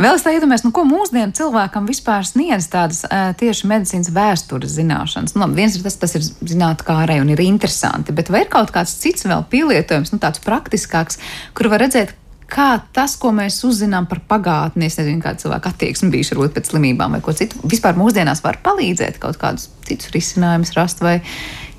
Vēl 0.00 0.16
es 0.16 0.24
iedomājos, 0.24 0.62
nu, 0.64 0.72
ko 0.72 0.86
mūsdienu 0.88 1.34
cilvēkam 1.36 1.88
vispār 1.90 2.24
sniedz 2.24 2.70
tādas 2.72 3.02
uh, 3.04 3.34
tieši 3.36 3.68
medicīnas 3.68 4.08
vēstures 4.14 4.72
zināšanas. 4.78 5.34
Nu, 5.36 5.48
viens 5.52 5.76
ir 5.76 5.84
tas, 5.84 5.98
tas 6.00 6.16
ir 6.16 6.24
zinātnē, 6.24 6.86
kā 6.86 6.96
arī 7.02 7.18
un 7.20 7.32
ir 7.34 7.42
interesanti, 7.44 8.14
bet 8.16 8.32
vai 8.32 8.46
ir 8.46 8.52
kaut 8.52 8.72
kāds 8.72 8.96
cits 9.02 9.28
vēl 9.28 9.44
pielietojums, 9.52 10.14
nu, 10.14 10.22
tāds 10.22 10.40
praktiskāks, 10.46 11.20
kur 11.58 11.68
var 11.72 11.84
redzēt, 11.84 12.14
kā 12.50 12.68
tas, 12.96 13.16
ko 13.20 13.32
mēs 13.36 13.60
uzzinām 13.66 14.08
par 14.10 14.22
pagātni, 14.30 14.90
es 14.90 14.98
nezinu, 14.98 15.22
kāda 15.24 15.42
cilvēka 15.44 15.72
attieksme 15.72 16.10
bijuši 16.12 16.36
varbūt 16.36 16.58
pēc 16.58 16.70
slimībām 16.72 17.16
vai 17.16 17.22
ko 17.24 17.34
citu, 17.36 17.62
vispār 17.70 17.98
mūsdienās 17.98 18.44
var 18.44 18.60
palīdzēt 18.64 19.20
kaut 19.22 19.40
kādus 19.40 19.70
citus 19.88 20.12
risinājumus 20.14 20.74
rast 20.76 21.04
vai 21.04 21.20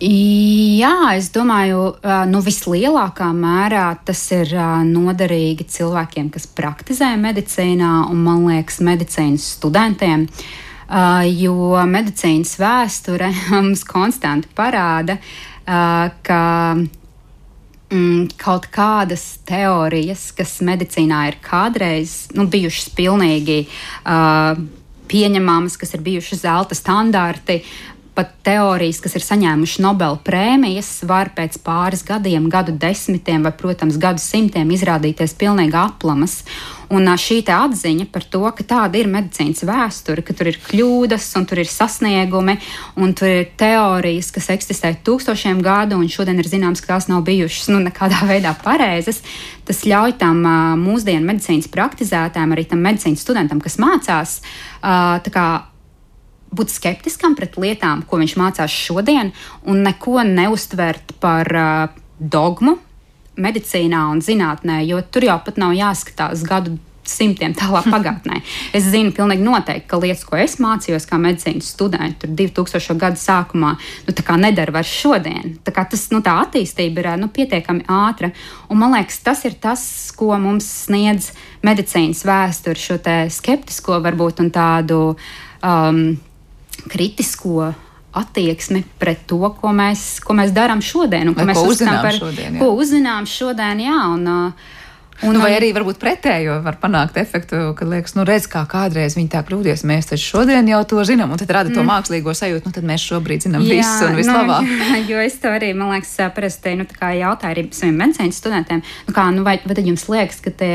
Jā, 0.02 1.14
es 1.14 1.28
domāju, 1.30 1.82
nu, 2.32 2.40
vislielākā 2.42 3.28
mērā 3.38 3.84
tas 4.02 4.24
ir 4.34 4.50
noderīgi 4.88 5.68
cilvēkiem, 5.70 6.32
kas 6.34 6.48
praktizē 6.58 7.12
medicīnā, 7.22 7.92
un 8.10 8.24
man 8.26 8.48
liekas, 8.48 8.80
medicīnas 8.82 9.46
studentiem. 9.60 10.26
Jo 11.38 11.84
medicīnas 11.86 12.56
vēsture 12.58 13.30
mums 13.52 13.86
konstanti 13.86 14.50
parāda, 14.58 15.20
ka 15.70 16.42
mm, 17.92 18.36
kaut 18.42 18.68
kādas 18.74 19.40
teorijas, 19.48 20.30
kas 20.36 20.60
medicīnā 20.66 21.24
ir 21.32 21.40
kādreiz 21.44 22.32
nu, 22.38 22.48
bijušas 22.52 22.92
pilnīgi 22.98 23.64
uh, 23.68 24.60
pieņemamas, 25.12 25.78
kas 25.80 25.96
ir 25.98 26.04
bijušas 26.06 26.46
zelta 26.46 26.78
standarti, 26.78 27.62
pat 28.22 28.36
teorijas, 28.46 29.00
kas 29.02 29.16
ir 29.18 29.26
saņēmušas 29.26 29.82
Nobela 29.82 30.20
prēmijas, 30.22 31.00
var 31.10 31.32
pēc 31.34 31.58
pāris 31.66 32.04
gadiem, 32.06 32.50
gadu 32.54 32.76
desmitiem 32.78 33.48
vai, 33.48 33.54
protams, 33.58 33.98
gadu 34.02 34.22
simtiem 34.22 34.70
izrādīties 34.76 35.34
pilnīgi 35.40 35.78
aplamas. 35.78 36.44
Un 36.92 37.08
šī 37.08 37.40
atziņa 37.48 38.10
par 38.12 38.26
to, 38.28 38.44
ka 38.52 38.66
tāda 38.68 39.00
ir 39.00 39.08
medicīnas 39.08 39.64
vēsture, 39.64 40.26
ka 40.28 40.36
tur 40.36 40.50
ir 40.52 40.60
kļūdas, 40.60 41.30
un 41.40 41.48
tur 41.48 41.62
ir 41.64 41.70
sasniegumi, 41.72 42.58
un 43.00 43.16
tur 43.16 43.32
ir 43.32 43.48
teorijas, 43.58 44.32
kas 44.36 44.52
eksistē 44.52 44.92
tūkstošiem 45.08 45.64
gadu, 45.64 45.96
un 45.96 46.12
šodien 46.12 46.42
ir 46.44 46.52
zināms, 46.52 46.84
ka 46.84 46.98
tās 46.98 47.08
nav 47.08 47.24
bijušas 47.28 47.72
nu, 47.72 47.80
nekādā 47.88 48.22
veidā 48.32 48.52
pareizas, 48.60 49.24
tas 49.66 49.84
ļauj 49.88 50.18
tam 50.20 50.44
mūsdienu 50.84 51.24
medicīnas 51.32 51.72
praktizētājiem, 51.72 52.56
arī 52.58 52.68
tam 52.68 52.84
medicīnas 52.84 53.24
studentam, 53.24 53.64
kas 53.64 53.80
mācās, 53.80 54.40
kā, 54.84 55.48
būt 56.52 56.74
skeptiskam 56.74 57.36
pret 57.38 57.58
lietām, 57.60 58.04
ko 58.08 58.20
viņš 58.22 58.38
mācās 58.40 58.76
šodien, 58.76 59.32
un 59.64 59.84
neko 59.86 60.22
neustvert 60.28 61.16
par 61.24 61.52
uh, 61.56 62.00
dogmu 62.20 62.78
medicīnā 63.42 64.06
un 64.12 64.22
zinātnē, 64.24 64.82
jo 64.86 65.02
tur 65.08 65.30
jau 65.30 65.40
pat 65.46 65.60
nav 65.62 65.76
jāskatās 65.78 66.44
gadu 66.48 66.78
simtiem 67.08 67.54
tālāk 67.58 67.88
pagātnē. 67.94 68.42
Es 68.78 68.88
zinu 68.92 69.14
pilnīgi 69.16 69.46
noteikti, 69.46 69.88
ka 69.90 70.00
lietas, 70.02 70.24
ko 70.28 70.38
es 70.40 70.58
mācījos 70.62 71.08
kā 71.10 71.20
medicīnas 71.22 71.72
students, 71.74 72.20
tur 72.22 72.34
2000. 72.38 72.98
gada 73.02 73.20
sākumā, 73.20 73.74
nu, 74.08 74.16
nedara 74.42 74.76
vairs 74.78 74.92
šodien. 75.02 75.56
Tā, 75.66 75.74
tas, 75.82 76.08
nu, 76.14 76.22
tā 76.26 76.38
attīstība 76.44 77.04
ir 77.04 77.12
nu, 77.22 77.32
pietiekami 77.34 77.88
ātra. 77.90 78.32
Un, 78.70 78.82
man 78.82 78.96
liekas, 78.98 79.22
tas 79.26 79.46
ir 79.50 79.58
tas, 79.62 79.84
ko 80.18 80.34
mums 80.42 80.68
sniedz 80.86 81.32
medicīnas 81.66 82.26
vēsture, 82.28 82.80
šo 82.80 83.00
skeptisko 83.34 84.02
varbūt 84.04 84.44
un 84.44 84.52
tādu. 84.54 85.00
Um, 85.62 86.20
kritisko 86.92 87.72
attieksmi 88.12 88.84
pret 89.00 89.24
to, 89.30 89.40
ko 89.62 89.72
mēs, 89.76 90.20
ko 90.26 90.36
mēs 90.36 90.52
darām 90.56 90.84
šodien. 90.84 91.32
Un, 91.32 91.38
ko 91.38 91.48
mēs 91.48 91.60
ko 91.60 91.72
uzzinām 91.72 92.04
par, 92.04 92.20
šodien. 92.20 92.58
Jā. 92.58 92.60
Ko 92.60 92.72
uzzinām 92.76 93.28
šodien, 93.30 93.84
jā. 93.88 94.00
Un, 94.12 94.28
uh, 94.28 94.78
Un, 95.22 95.36
nu, 95.38 95.42
vai 95.44 95.52
arī 95.54 95.68
varbūt 95.76 96.00
pretējo 96.02 96.56
var 96.66 96.80
panākt 96.82 97.18
efektu, 97.22 97.58
kad 97.78 97.90
liekas, 97.90 98.16
nu 98.18 98.24
redz, 98.26 98.48
kā 98.50 98.64
kādreiz 98.70 99.14
viņi 99.18 99.30
tā 99.30 99.44
kļūdījās. 99.46 99.84
Mēs 99.86 100.10
taču 100.10 100.26
šodien 100.32 100.66
jau 100.72 100.80
to 100.90 101.04
zinām, 101.06 101.30
un 101.34 101.38
tad 101.38 101.54
rada 101.54 101.70
to 101.70 101.84
mm. 101.84 101.92
mākslīgo 101.92 102.34
sajūtu, 102.38 102.66
nu 102.66 102.74
tad 102.74 102.88
mēs 102.90 103.06
šobrīd 103.06 103.46
zinām 103.46 103.62
jā, 103.68 103.78
visu 103.78 104.08
un 104.08 104.18
vislabāk. 104.18 104.66
Nu, 104.66 104.80
jā, 104.90 105.04
jo 105.12 105.22
es 105.22 105.38
to 105.44 105.54
arī, 105.54 105.76
man 105.78 105.94
liekas, 105.94 106.16
parasti 106.34 106.74
nu, 106.80 106.88
jautāju 106.90 107.54
arī 107.54 107.68
saviem 107.70 108.02
medicīnas 108.02 108.42
studentiem, 108.42 108.82
nu, 108.82 109.14
kā, 109.14 109.28
nu, 109.36 109.46
vai, 109.46 109.60
vai 109.62 109.78
tad 109.78 109.92
jums 109.92 110.08
liekas, 110.10 110.42
ka 110.42 110.56
tie 110.58 110.74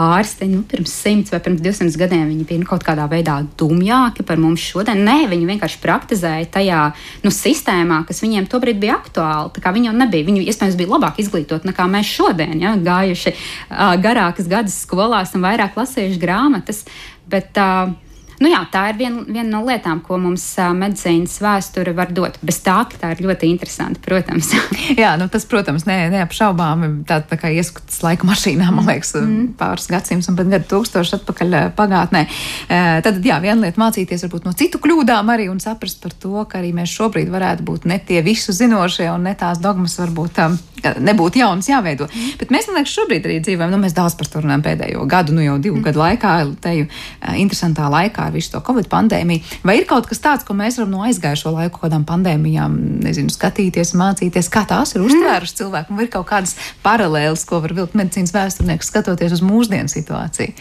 ārsti 0.00 0.48
nu, 0.50 0.62
pirms 0.68 0.92
simts 1.04 1.32
vai 1.32 1.40
pirms 1.44 1.62
200 1.62 1.98
gadiem 2.00 2.26
viņi 2.32 2.46
bija 2.48 2.62
nu, 2.62 2.68
kaut 2.68 2.84
kādā 2.86 3.06
veidā 3.10 3.36
dumjāki 3.58 4.26
par 4.26 4.40
mums 4.42 4.62
šodien. 4.62 5.04
Nē, 5.06 5.28
viņi 5.30 5.48
vienkārši 5.52 5.80
praktizēja 5.82 6.50
tajā 6.58 6.80
nu, 7.24 7.32
sistēmā, 7.34 8.02
kas 8.08 8.22
viņiem 8.24 8.48
tobrīd 8.50 8.80
bija 8.82 8.98
aktuāli. 8.98 9.64
Viņi 9.74 9.90
jau 9.90 9.96
nebija, 9.96 10.26
viņi 10.28 10.46
iespējams 10.50 10.78
bija 10.78 10.92
labāk 10.94 11.18
izglītoti 11.22 11.70
nekā 11.70 11.88
mēs 11.90 12.10
šodien, 12.10 12.56
ja, 12.62 12.74
gājuši 12.78 13.34
uh, 13.34 13.94
garākas 14.02 14.50
gadus 14.50 14.80
skolās 14.84 15.34
un 15.34 15.46
vairāk 15.46 15.78
lasījuši 15.78 16.22
grāmatas. 16.22 16.84
Bet, 17.30 17.54
uh, 17.56 17.94
Nu 18.44 18.50
jā, 18.52 18.58
tā 18.68 18.82
ir 18.92 18.98
viena 18.98 19.22
vien 19.24 19.48
no 19.48 19.62
lietām, 19.64 20.02
ko 20.04 20.18
mums 20.20 20.42
medicīnas 20.76 21.38
vēsture 21.40 21.94
var 21.96 22.10
dot. 22.12 22.36
Bez 22.44 22.58
tā, 22.64 22.76
ka 22.90 22.98
tā 23.00 23.12
ir 23.14 23.22
ļoti 23.24 23.48
interesanti, 23.48 24.02
protams. 24.04 24.50
jā, 25.02 25.14
nu 25.16 25.30
tas, 25.32 25.46
protams, 25.48 25.86
ne, 25.88 25.96
neapšaubāmi 26.12 26.90
tā, 27.08 27.22
tā 27.24 27.38
kā 27.40 27.48
ieskats 27.56 28.02
laika 28.04 28.28
mašīnā, 28.28 28.68
man 28.74 28.84
liekas, 28.90 29.14
mm. 29.16 29.54
pāris 29.60 29.88
gadsimts 29.88 30.28
un 30.28 30.36
pat 30.36 30.50
gadu 30.52 30.68
tūkstoši 30.74 31.16
atpakaļ 31.22 31.56
pagātnē. 31.78 32.26
Tad, 32.68 33.22
jā, 33.24 33.40
viena 33.40 33.62
lieta 33.64 33.80
mācīties 33.80 34.26
varbūt 34.26 34.44
no 34.50 34.52
citu 34.60 34.82
kļūdām 34.84 35.32
arī 35.32 35.48
un 35.48 35.62
saprast 35.64 36.04
par 36.04 36.12
to, 36.12 36.44
ka 36.44 36.60
arī 36.60 36.74
mēs 36.76 36.92
šobrīd 36.92 37.32
varētu 37.32 37.64
būt 37.64 37.88
ne 37.88 37.96
tie 38.04 38.20
visu 38.26 38.52
zinošie 38.52 39.08
un 39.14 39.24
ne 39.30 39.32
tās 39.40 39.62
dogmas 39.64 39.96
varbūt 40.02 40.44
um, 40.44 40.60
nebūtu 41.00 41.40
jaunas 41.40 41.68
jāveido. 41.70 42.08
Mm. 42.10 42.36
Bet 42.40 42.52
mēs, 42.54 42.68
man 42.68 42.78
liekas, 42.80 42.94
šobrīd 42.98 43.28
arī 43.28 43.38
dzīvojam, 43.44 43.72
nu 43.72 43.80
mēs 43.82 43.96
daudz 43.96 44.16
par 44.18 44.30
to 44.30 44.42
runājam 44.44 44.64
pēdējo 44.66 45.06
gadu, 45.10 45.34
nu 45.36 45.44
jau 45.44 45.56
divu 45.58 45.78
mm. 45.78 45.86
gadu 45.88 46.02
laikā, 46.02 46.34
teju 46.64 46.86
uh, 46.86 47.34
interesantā 47.40 47.88
laikā 47.92 48.28
ar 48.28 48.34
visu 48.34 48.54
to 48.54 48.62
Covid 48.64 48.88
pandēmiju. 48.92 49.60
Vai 49.66 49.78
ir 49.80 49.88
kaut 49.90 50.08
kas 50.10 50.22
tāds, 50.24 50.46
ko 50.46 50.56
mēs 50.58 50.78
varam 50.80 50.94
no 50.94 51.04
aizgājušo 51.08 51.54
laiku, 51.54 51.82
kādām 51.84 52.06
pandēmijām, 52.08 52.78
nezinu, 53.04 53.32
skatīties, 53.34 53.94
mācīties, 53.98 54.50
kā 54.52 54.64
tās 54.68 54.94
ir 54.96 55.04
uztvērušas 55.06 55.60
cilvēku, 55.62 55.96
vai 55.96 56.08
ir 56.08 56.14
kaut 56.14 56.28
kādas 56.30 56.56
paralēlas, 56.84 57.46
ko 57.48 57.62
var 57.64 57.76
vilkt 57.76 57.96
medicīnas 57.98 58.34
vēsturnieks 58.36 58.92
skatoties 58.92 59.38
uz 59.38 59.44
mūsdienu 59.44 59.90
situāciju? 59.92 60.54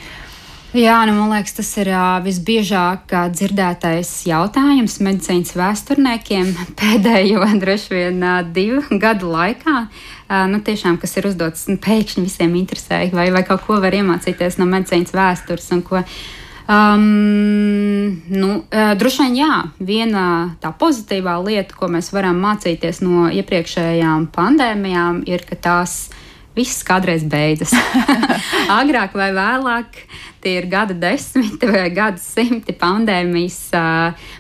Jā, 0.74 0.96
nu, 1.06 1.14
man 1.14 1.30
liekas, 1.30 1.54
tas 1.54 1.68
ir 1.78 1.92
uh, 1.94 2.18
visbiežāk 2.26 3.12
dzirdētais 3.30 4.10
jautājums 4.26 4.96
medicīnas 5.06 5.54
vēsturniekiem 5.54 6.48
pēdējo 6.80 7.46
droši 7.62 7.94
vien 7.94 8.18
uh, 8.26 8.40
divu 8.56 8.82
gadu 9.04 9.30
laikā. 9.30 9.76
Uh, 9.84 10.48
nu, 10.50 10.64
tiešām, 10.66 10.98
kas 10.98 11.14
ir 11.22 11.30
uzdots, 11.30 11.68
nu, 11.70 11.78
pēkšņi 11.78 12.26
visiem 12.26 12.56
interesē, 12.58 13.04
vai, 13.14 13.28
vai 13.36 13.44
kaut 13.46 13.68
ko 13.68 13.78
var 13.84 13.94
iemācīties 13.94 14.58
no 14.58 14.66
medicīnas 14.72 15.14
vēstures 15.14 15.70
un 15.78 15.86
ko 15.86 16.02
Um, 16.64 18.22
nu, 18.32 18.50
uh, 18.72 18.94
droši 18.96 19.26
vien 19.26 19.34
jā, 19.36 19.56
viena 19.84 20.26
tā 20.64 20.70
pozitīvā 20.72 21.34
lieta, 21.44 21.76
ko 21.76 21.90
mēs 21.92 22.14
varam 22.16 22.40
mācīties 22.40 23.02
no 23.04 23.26
iepriekšējām 23.36 24.30
pandēmijām, 24.32 25.26
ir, 25.28 25.44
ka 25.44 25.60
tās 25.60 25.98
viss 26.56 26.84
kādreiz 26.86 27.26
beidzas. 27.30 27.74
Agrāk 28.82 29.16
vai 29.18 29.32
vēlāk 29.36 30.04
tie 30.44 30.58
ir 30.60 30.68
gada 30.72 30.96
desmiti 30.98 31.70
vai 31.70 31.88
gada 31.94 32.22
simti 32.22 32.76
pandēmijas, 32.78 33.60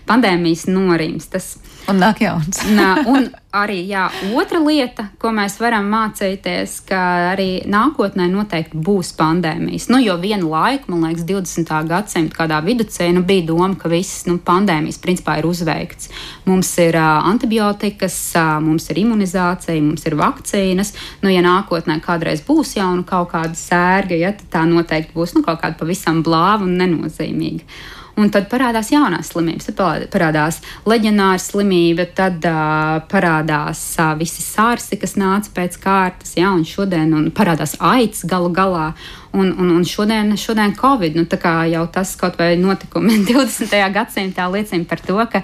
pandēmijas 0.09 0.67
norims. 0.69 1.29
Tas, 1.31 1.53
un 1.89 1.99
nāk 2.01 2.21
jauns. 2.23 2.61
nā, 2.77 2.89
un 3.09 3.27
arī 3.53 3.81
jā, 3.85 4.07
otra 4.37 4.59
lieta, 4.63 5.07
ko 5.21 5.31
mēs 5.35 5.59
varam 5.61 5.85
mācīties, 5.91 6.79
ka 6.87 6.99
arī 7.33 7.47
nākotnē 7.69 8.25
noteikti 8.31 8.79
būs 8.85 9.13
pandēmijas. 9.19 9.89
Nu, 9.93 9.99
jo 10.01 10.15
vienu 10.21 10.49
laiku, 10.51 10.91
man 10.93 11.05
liekas, 11.07 11.25
20. 11.29 11.73
gadsimta 11.89 12.37
kādā 12.37 12.59
vidusceļā 12.65 13.13
nu, 13.17 13.23
bija 13.27 13.45
doma, 13.51 13.73
ka 13.79 13.91
visas 13.91 14.25
nu, 14.29 14.39
pandēmijas 14.43 15.01
principā 15.03 15.37
ir 15.41 15.47
uzveikts. 15.49 16.11
Mums 16.49 16.71
ir 16.83 16.97
uh, 16.99 17.23
antibiotikas, 17.29 18.17
uh, 18.39 18.57
mums 18.63 18.89
ir 18.89 19.03
imunizācija, 19.03 19.79
mums 19.83 20.05
ir 20.09 20.17
vakcīnas. 20.19 20.95
Nu, 21.23 21.31
ja 21.33 21.43
nākotnē 21.45 21.99
kādreiz 22.03 22.43
būs 22.45 22.77
jauna 22.79 23.05
kaut 23.07 23.33
kāda 23.35 23.57
sērga, 23.59 24.17
ja, 24.17 24.33
tad 24.37 24.49
tā 24.57 24.63
noteikti 24.69 25.13
būs 25.17 25.37
nu, 25.37 25.45
kaut 25.45 25.61
kāda 25.61 25.77
pavisam 25.79 26.23
blāva 26.25 26.65
un 26.65 26.79
nenozīmīga. 26.81 27.67
Un 28.13 28.29
tad 28.29 28.45
parādās 28.45 28.91
jaunās 28.93 29.31
slimības, 29.31 29.71
tad 29.71 30.03
parādās 30.13 30.59
leģionāra 30.85 31.39
slimība, 31.41 32.05
tad 32.13 32.45
uh, 32.45 32.99
parādās 33.09 33.81
uh, 33.97 34.11
visi 34.19 34.43
sārsi, 34.45 34.99
kas 35.01 35.15
nāca 35.17 35.49
pēc 35.55 35.79
kārtas, 35.81 36.35
ja, 36.37 36.51
un 36.53 36.61
šodien 36.67 37.09
un 37.17 37.31
parādās 37.33 37.73
aids 37.81 38.21
galu 38.29 38.51
galā. 38.53 38.91
Un, 39.33 39.49
un, 39.57 39.71
un 39.79 39.87
šodien, 39.89 40.29
šodien 40.37 40.75
Covid, 40.77 41.17
nu, 41.17 41.25
jau 41.25 41.87
tas 41.89 42.13
kaut 42.19 42.37
vai 42.37 42.53
notikumi 42.61 43.23
20. 43.31 43.73
gadsimtā 43.97 44.45
liecina 44.53 44.85
par 44.85 45.01
to, 45.01 45.17
ka, 45.33 45.41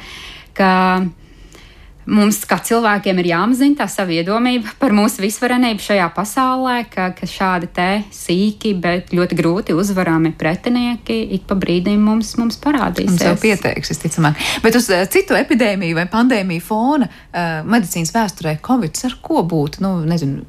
ka 0.53 0.69
mums, 2.09 2.41
kā 2.49 2.57
cilvēkiem, 2.65 3.21
ir 3.21 3.29
jāmazina 3.31 3.81
tā 3.81 3.87
savienojamība 3.91 4.75
par 4.81 4.93
mūsu 4.95 5.23
visvarenību 5.23 5.83
šajā 5.83 6.09
pasaulē, 6.15 6.75
ka, 6.91 7.09
ka 7.17 7.29
šādi 7.29 7.69
te 7.75 7.89
sīki, 8.15 8.73
bet 8.81 9.13
ļoti 9.15 9.37
grūti 9.39 9.77
uzvarami 9.77 10.33
pretinieki 10.39 11.19
ik 11.37 11.47
pa 11.49 11.57
brīdim 11.59 12.01
mums, 12.09 12.35
mums 12.41 12.59
parādīsies. 12.63 13.15
Mums 13.15 13.27
jau 13.27 13.35
pieteiks, 13.41 13.93
visticamāk. 13.93 14.45
Bet 14.65 14.77
uz 14.79 14.89
uh, 14.93 15.05
citu 15.11 15.37
epidēmiju 15.39 15.97
vai 15.99 16.07
pandēmiju 16.11 16.65
fona 16.65 17.09
uh, 17.09 17.59
medicīnas 17.69 18.13
vēsturē 18.15 18.57
Covid 18.65 19.03
ar 19.09 19.19
ko 19.23 19.43
būtu? 19.47 19.83
Nu, 19.85 19.97
nezinu, 20.07 20.43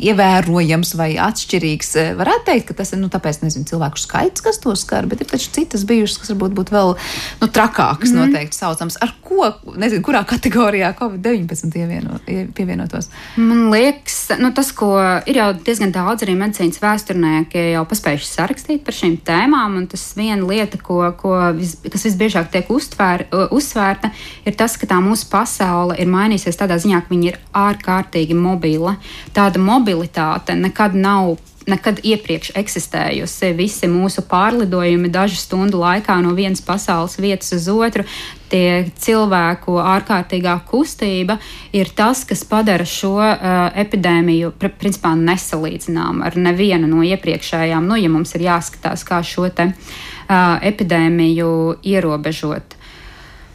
ievērojams 0.00 0.94
vai 0.98 1.10
atšķirīgs. 1.20 1.90
Eh, 2.00 2.10
varētu 2.18 2.46
teikt, 2.48 2.66
ka 2.70 2.76
tas 2.80 2.92
ir 2.94 3.00
nu, 3.02 3.10
tāpēc, 3.12 3.42
nezinu, 3.44 3.68
cilvēku 3.68 4.00
skaits, 4.00 4.44
kas 4.44 4.60
to 4.62 4.72
skar, 4.78 5.08
bet 5.10 5.22
ir 5.22 5.28
taču 5.30 5.50
citas 5.54 5.84
bijušas, 5.88 6.18
kas 6.22 6.32
varbūt 6.32 6.56
būtu 6.56 6.74
vēl 6.74 6.94
nu, 7.40 7.48
trakākas, 7.48 8.12
mm. 8.12 8.18
noteikti 8.20 8.56
saucams. 8.56 8.98
Ar 9.04 9.12
ko, 9.24 9.50
nezinu, 9.80 10.02
kurā 10.06 10.22
kategorijā 10.28 10.92
Covid-19 10.98 11.76
ievieno, 11.82 12.20
pievienotos? 12.56 13.10
Man 13.36 13.68
liekas, 13.72 14.18
nu, 14.40 14.52
tas, 14.56 14.72
ko 14.76 14.94
ir 15.28 15.40
jau 15.40 15.50
diezgan 15.68 15.92
daudz 15.94 16.24
arī 16.24 16.36
medicīnas 16.40 16.80
vēsturnieki 16.82 17.66
jau 17.74 17.84
paspējuši 17.90 18.30
sarakstīt 18.30 18.84
par 18.86 18.96
šīm 18.96 19.18
tēmām, 19.26 19.78
un 19.80 19.88
tas 19.90 20.04
viena 20.18 20.40
lieta, 20.48 20.80
ko, 20.80 21.02
ko 21.20 21.36
vis, 21.56 21.76
kas 21.84 22.08
visbiežāk 22.08 22.50
tiek 22.52 22.70
uztvēr, 22.72 23.26
uzsvērta, 23.52 24.12
ir 24.48 24.56
tas, 24.58 24.76
ka 24.80 24.88
tā 24.90 25.00
mūsu 25.04 25.28
pasaule 25.32 25.98
ir 26.00 26.10
mainījusies 26.10 26.58
tādā 26.60 26.80
ziņā, 26.80 27.04
ka 27.04 27.12
viņa 27.12 27.30
ir 27.30 27.38
ārkārtīgi 27.56 28.36
mobila. 28.38 28.96
Tāda 29.36 29.60
mobilitāte 29.70 30.58
nekad 30.58 30.98
nav 30.98 31.36
nekad 31.68 32.00
iepriekš 32.04 32.52
eksistējusi. 32.58 33.52
Visi 33.58 33.88
mūsu 33.90 34.24
pārlidojumi 34.28 35.10
dažu 35.12 35.38
stundu 35.40 35.80
laikā 35.82 36.16
no 36.24 36.32
vienas 36.36 36.62
pasaules 36.64 37.18
vietas 37.20 37.52
uz 37.56 37.68
otru, 37.72 38.04
tie 38.50 38.90
cilvēku 38.98 39.76
ārkārtīgā 39.78 40.56
kustība 40.70 41.38
ir 41.76 41.92
tas, 41.96 42.24
kas 42.28 42.42
padara 42.48 42.86
šo 42.88 43.14
uh, 43.20 43.68
epidēmiju 43.84 44.54
principā 44.58 45.14
nesalīdzināmu 45.18 46.26
ar 46.26 46.38
nevienu 46.40 46.90
no 46.90 47.04
iepriekšējām. 47.06 47.86
Nu, 47.86 47.98
ja 48.00 48.10
mums 48.12 48.34
ir 48.38 48.48
jāskatās, 48.48 49.06
kā 49.06 49.22
šo 49.26 49.48
te, 49.54 49.70
uh, 49.70 50.58
epidēmiju 50.72 51.80
ierobežot. 51.86 52.79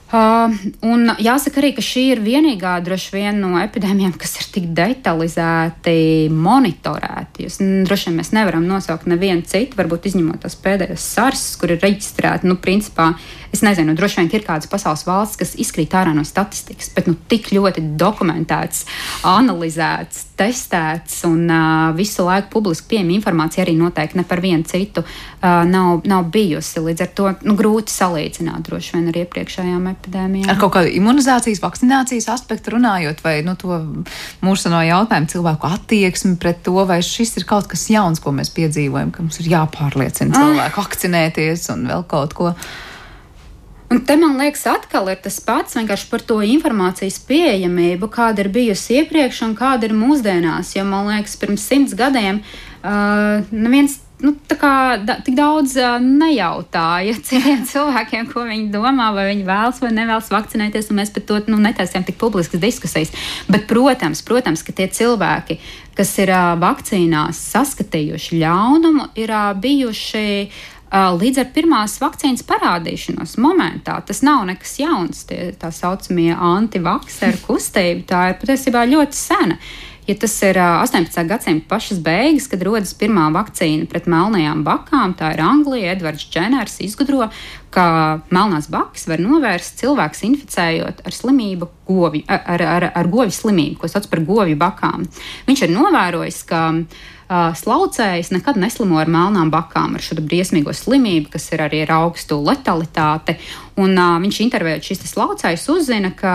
Uh, 0.05 0.53
un 0.85 1.09
jāsaka 1.17 1.57
arī, 1.57 1.71
ka 1.73 1.81
šī 1.81 2.03
ir 2.11 2.19
vienīgā 2.21 2.75
droši 2.85 3.15
vien 3.15 3.39
no 3.41 3.55
epidēmijām, 3.57 4.13
kas 4.21 4.35
ir 4.37 4.51
tik 4.53 4.67
detalizēti 4.77 5.95
monitorēti. 6.29 7.47
Jūs, 7.47 7.57
droši 7.89 8.11
vien 8.11 8.19
mēs 8.21 8.29
nevaram 8.37 8.67
nosaukt 8.69 9.09
nevienu 9.09 9.41
citu, 9.49 9.79
varbūt 9.79 10.05
izņemot 10.11 10.43
tās 10.45 10.53
pēdējās 10.61 11.07
sars, 11.17 11.47
kur 11.57 11.73
ir 11.73 11.81
reģistrēti, 11.81 12.45
nu, 12.45 12.59
principā, 12.61 13.15
es 13.49 13.63
nezinu, 13.65 13.95
droši 13.97 14.21
vien 14.21 14.29
ir 14.37 14.45
kādas 14.45 14.69
pasaules 14.69 15.07
valsts, 15.07 15.39
kas 15.41 15.55
izkrīt 15.65 15.97
ārā 15.97 16.13
no 16.13 16.21
statistikas, 16.27 16.91
bet 16.93 17.09
nu, 17.09 17.17
tik 17.31 17.49
ļoti 17.55 17.81
dokumentēts, 17.97 18.85
analizēts, 19.25 20.21
testēts 20.37 21.23
un 21.25 21.49
uh, 21.49 21.89
visu 21.97 22.27
laiku 22.27 22.53
publiski 22.59 22.93
pieejama 22.93 23.17
informācija 23.17 23.65
arī 23.65 23.73
noteikti 23.79 24.21
ne 24.21 24.27
par 24.27 24.43
vienu 24.43 24.69
citu 24.69 25.01
uh, 25.01 25.63
nav, 25.65 26.05
nav 26.05 26.29
bijusi. 26.29 26.83
Līdz 26.85 27.07
ar 27.07 27.13
to 27.17 27.33
nu, 27.47 27.57
grūti 27.57 27.95
salīdzināt 27.95 28.69
droši 28.69 28.97
vien 28.99 29.09
ar 29.09 29.21
iepriekšējām 29.23 29.87
epidēmijām 29.95 30.04
epidēmijām. 30.05 30.49
Ar 30.53 30.59
kaut 30.61 30.75
kādu 30.77 30.93
imunizācijas, 30.95 31.61
vakcinācijas 31.63 32.29
aspektu 32.31 32.75
runājot, 32.75 33.21
vai 33.25 33.39
nu, 33.45 33.57
to 33.59 33.81
mūsu 34.45 34.71
no 34.71 34.81
jautājumu 34.85 35.31
cilvēku 35.33 35.69
attieksmi 35.73 36.37
pret 36.41 36.61
to, 36.65 36.77
vai 36.87 37.01
šis 37.05 37.35
ir 37.41 37.47
kaut 37.49 37.69
kas 37.71 37.89
jauns, 37.89 38.21
ko 38.23 38.33
mēs 38.35 38.53
piedzīvojam, 38.55 39.13
ka 39.15 39.25
mums 39.25 39.41
ir 39.41 39.51
jāpārliecina 39.55 40.35
ah. 40.35 40.41
cilvēku 40.41 40.85
vakcinēties 40.85 41.69
un 41.75 41.87
vēl 41.91 42.05
kaut 42.09 42.37
ko. 42.37 42.53
Un 43.93 43.99
te 44.01 44.15
man 44.17 44.39
liekas, 44.41 44.63
atkal 44.67 45.11
ir 45.11 45.19
tas 45.21 45.37
pats 45.45 45.77
vienkārši 45.77 46.07
par 46.09 46.23
to 46.25 46.39
informācijas 46.41 47.19
pieejamību, 47.27 48.09
kāda 48.11 48.41
ir 48.41 48.49
bijusi 48.53 48.99
iepriekš 49.01 49.43
un 49.45 49.53
kāda 49.57 49.85
ir 49.85 49.93
mūsdienās. 49.95 50.73
Jo 50.75 50.87
man 50.89 51.11
liekas, 51.11 51.37
pirms 51.39 51.67
simts 51.69 51.93
gadiem 51.97 52.41
uh, 52.41 53.45
neviens 53.53 53.99
nu, 54.23 54.34
kā, 54.47 54.73
da, 55.04 55.17
tik 55.23 55.36
daudz 55.38 55.75
uh, 55.80 55.95
nejautāja 56.04 57.15
cilvēkiem, 57.71 58.30
ko 58.32 58.45
viņi 58.47 58.69
domā, 58.73 59.10
vai 59.15 59.28
viņi 59.32 59.47
vēlas 59.47 59.82
vai 59.84 59.91
nevēlas 59.95 60.32
vakcinēties. 60.34 60.91
Mēs 60.95 61.12
par 61.15 61.25
to 61.28 61.39
nu, 61.51 61.60
netaisījām 61.63 62.06
tik 62.08 62.19
publiskas 62.21 62.63
diskusijas. 62.63 63.12
Bet, 63.51 63.67
protams, 63.71 64.23
protams 64.25 64.63
ka 64.65 64.75
tie 64.75 64.88
cilvēki, 64.91 65.60
kas 65.97 66.13
ir 66.23 66.32
uh, 66.34 66.54
vakcīnās 66.62 67.41
saskatījuši 67.56 68.39
ļaunumu, 68.43 69.12
ir 69.19 69.36
uh, 69.36 69.51
bijuši. 69.60 70.30
Uh, 70.86 71.12
līdz 71.17 71.41
ar 71.41 71.47
pirmās 71.51 71.97
vakcīnas 71.99 72.45
parādīšanos 72.47 73.34
momentā 73.41 73.97
tas 74.06 74.21
nav 74.23 74.45
nekas 74.47 74.78
jauns. 74.80 75.25
Tie 75.28 75.49
tā 75.60 75.71
saucamie 75.73 76.30
antivakcēru 76.32 77.41
kustība, 77.43 78.06
tā 78.08 78.21
ir 78.32 78.39
patiesībā 78.39 78.86
ļoti 78.93 79.19
sena. 79.19 79.58
Ja 80.05 80.13
tas 80.21 80.35
ir 80.45 80.57
18. 80.59 81.23
gadsimta 81.25 81.65
pašas 81.69 81.97
beigas, 81.97 82.45
kad 82.51 82.61
rodas 82.61 82.93
pirmā 82.93 83.25
vakcīna 83.33 83.87
pret 83.89 84.05
melnajām 84.05 84.61
bakām, 84.65 85.15
tā 85.17 85.31
ir 85.33 85.41
Anglija, 85.41 85.95
Edvards 85.95 86.27
Dženers 86.29 86.77
izgudro, 86.85 87.31
ka 87.73 87.87
melnās 88.29 88.69
bakas 88.69 89.07
var 89.09 89.23
novērst 89.23 89.81
cilvēks 89.81 90.21
inficējot 90.29 91.01
ar 91.05 91.17
slimību 91.17 91.71
govi, 91.89 92.21
ar, 92.29 92.61
ar, 92.61 92.87
ar 92.93 93.09
govju 93.09 93.33
slimību, 93.33 93.79
ko 93.81 93.89
sauc 93.89 94.05
par 94.11 94.21
govju 94.27 94.55
bakām. 94.61 95.09
Viņš 95.49 95.65
ir 95.65 95.73
novērojis, 95.73 96.39
ka 96.53 96.61
uh, 96.69 97.49
slaucējs 97.57 98.29
nekad 98.35 98.61
neslimo 98.61 99.01
ar 99.01 99.09
melnām 99.09 99.49
bakām, 99.53 99.97
ar 99.97 100.05
šo 100.05 100.21
briesmīgo 100.21 100.73
slimību, 100.75 101.33
kas 101.33 101.49
ir 101.57 101.65
arī 101.65 101.81
ar 101.87 101.97
augstu 102.03 102.37
letalitāti. 102.45 103.39
Un, 103.75 103.91
uh, 103.99 104.15
viņš 104.23 104.38
intervējot 104.45 104.85
šīs 104.88 105.01
slaucējas, 105.09 105.65
uzzina, 105.73 106.13
ka 106.15 106.33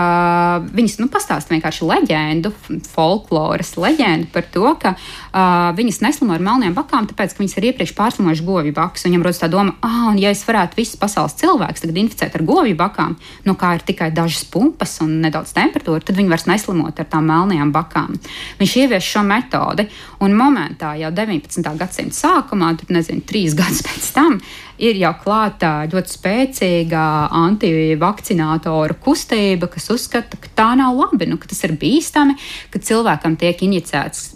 viņas 0.61 0.99
nu, 1.01 1.07
pastāsta 1.09 1.55
vienkārši 1.55 1.87
leģendu, 1.89 2.51
folkloras 2.91 3.73
leģendu 3.81 4.29
par 4.29 4.45
to, 4.53 4.67
ka 4.77 4.91
uh, 4.93 5.71
viņas 5.73 6.03
neslimo 6.05 6.35
ar 6.35 6.43
melniem 6.45 6.75
bakām, 6.77 7.07
tāpēc, 7.09 7.33
ka 7.33 7.41
viņas 7.41 7.57
ir 7.57 7.67
iepriekš 7.71 7.95
pārslimojuši 7.97 8.45
govju 8.45 8.75
bakas. 8.77 9.07
Viņam 9.09 9.25
rodas 9.25 9.41
tā 9.41 9.49
doma, 9.49 9.73
ah, 9.81 10.11
un 10.11 10.21
ja 10.21 10.29
es 10.29 10.45
varētu 10.45 10.77
visus 10.77 11.01
pasaules 11.01 11.33
cilvēkus 11.41 11.81
tagad 11.81 11.97
inficēt 12.03 12.37
ar 12.37 12.45
govju 12.45 12.77
bakām, 12.77 13.17
no 13.49 13.57
kā 13.57 13.73
ir 13.79 13.85
tikai 13.89 14.11
dažas 14.13 14.45
pumpas 14.45 14.99
un 15.01 15.17
nedaudz 15.25 15.55
temperatūra, 15.57 16.05
tad 16.05 16.21
viņi 16.21 16.29
vairs 16.29 16.45
neslimot 16.45 17.01
ar 17.01 17.09
tām 17.09 17.25
melnajām 17.31 17.73
bakām. 17.73 18.21
Viņš 18.61 18.79
ievies 18.85 19.13
šo 19.15 19.25
metodi, 19.25 19.89
un 20.21 20.37
momentā 20.37 20.93
jau 21.01 21.09
19. 21.09 21.73
gadsimta 21.81 22.21
sākumā, 22.21 22.75
tur 22.77 22.93
nezinu, 22.93 23.25
trīs 23.25 23.57
gadus 23.57 23.81
pēc 23.87 24.13
tam, 24.13 24.37
ir 24.81 24.99
jau 25.01 25.13
klāta 25.21 25.71
ļoti 25.91 26.15
spēcīga 26.17 27.05
antivakcinātoru 27.37 28.97
kustība, 29.03 29.69
kas 29.71 29.89
uzskata, 29.93 30.39
ka 30.41 30.53
tā 30.57 30.69
nav 30.79 30.97
labi, 30.97 31.29
nu, 31.29 31.39
ka 31.41 31.49
tas 31.51 31.63
ir 31.67 31.77
bīstami, 31.81 32.37
ka 32.73 32.81
cilvēkam 32.81 33.37
tiek 33.41 33.61
injicēts 33.67 34.31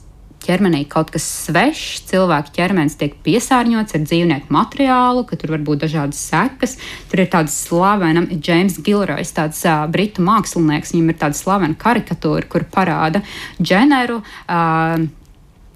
ķermenī 0.46 0.84
kaut 0.90 1.10
kas 1.14 1.26
svešs, 1.46 2.06
cilvēka 2.12 2.54
ķermenis 2.56 2.98
tiek 3.00 3.16
piesārņots 3.26 3.98
ar 3.98 4.06
dzīvnieku 4.06 4.54
materiālu, 4.54 5.26
ka 5.26 5.40
tur 5.42 5.56
var 5.56 5.66
būt 5.66 5.86
dažādas 5.86 6.22
sekas. 6.30 6.78
Tur 7.10 7.24
ir 7.24 7.32
tāds 7.34 7.56
slavena 7.66 8.26
James 8.36 8.78
Gilroys, 8.86 9.34
tāds 9.36 9.64
uh, 9.66 9.86
britu 9.92 10.26
mākslinieks, 10.26 10.94
viņam 10.96 11.12
ir 11.14 11.22
tāda 11.24 11.40
slavena 11.40 11.78
karikatūra, 11.82 12.46
kur 12.52 12.68
parāda 12.72 13.24
ģeneru. 13.58 14.22
Uh, 14.46 15.08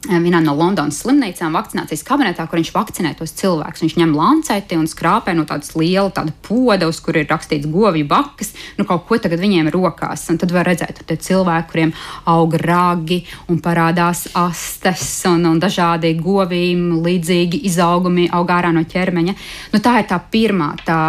vienā 0.08 0.40
no 0.40 0.54
Londonas 0.56 1.02
slimnīcām, 1.04 1.56
vakcinācijas 1.58 2.06
kabinetā, 2.08 2.46
kur 2.48 2.60
viņš 2.62 2.72
vakcinē 2.72 3.12
tos 3.20 3.34
cilvēkus. 3.36 3.84
Viņš 3.84 3.96
ņem 4.00 4.14
lanceti 4.16 4.78
un 4.80 4.88
skrāpē 4.88 5.34
no 5.36 5.44
tādas 5.50 5.74
lielas 5.76 6.16
tāda 6.16 6.32
poda, 6.46 6.88
uz 6.88 7.02
kur 7.04 7.20
ir 7.20 7.28
rakstīts 7.28 7.68
govju 7.68 8.08
bakas, 8.08 8.54
nu 8.78 8.88
kaut 8.88 9.06
ko 9.10 9.20
tagad 9.20 9.44
viņiem 9.44 9.68
rokās. 9.76 10.24
Un 10.32 10.40
tad 10.40 10.54
var 10.56 10.70
redzēt, 10.70 11.02
tur 11.02 11.10
tie 11.10 11.20
cilvēki, 11.30 11.70
kuriem 11.72 11.94
aug 12.32 12.56
ragi 12.64 13.22
un 13.52 13.60
parādās 13.64 14.30
astes 14.40 15.08
un, 15.28 15.44
un 15.50 15.60
dažādi 15.60 16.16
govīm 16.20 17.02
līdzīgi 17.04 17.66
izaugumi 17.68 18.30
aug 18.32 18.56
ārā 18.56 18.72
no 18.76 18.86
ķermeņa. 18.88 19.36
Nu, 19.74 19.84
tā 19.84 20.00
ir 20.00 20.08
tā 20.08 20.22
pirmā, 20.32 20.74
tā, 20.88 21.02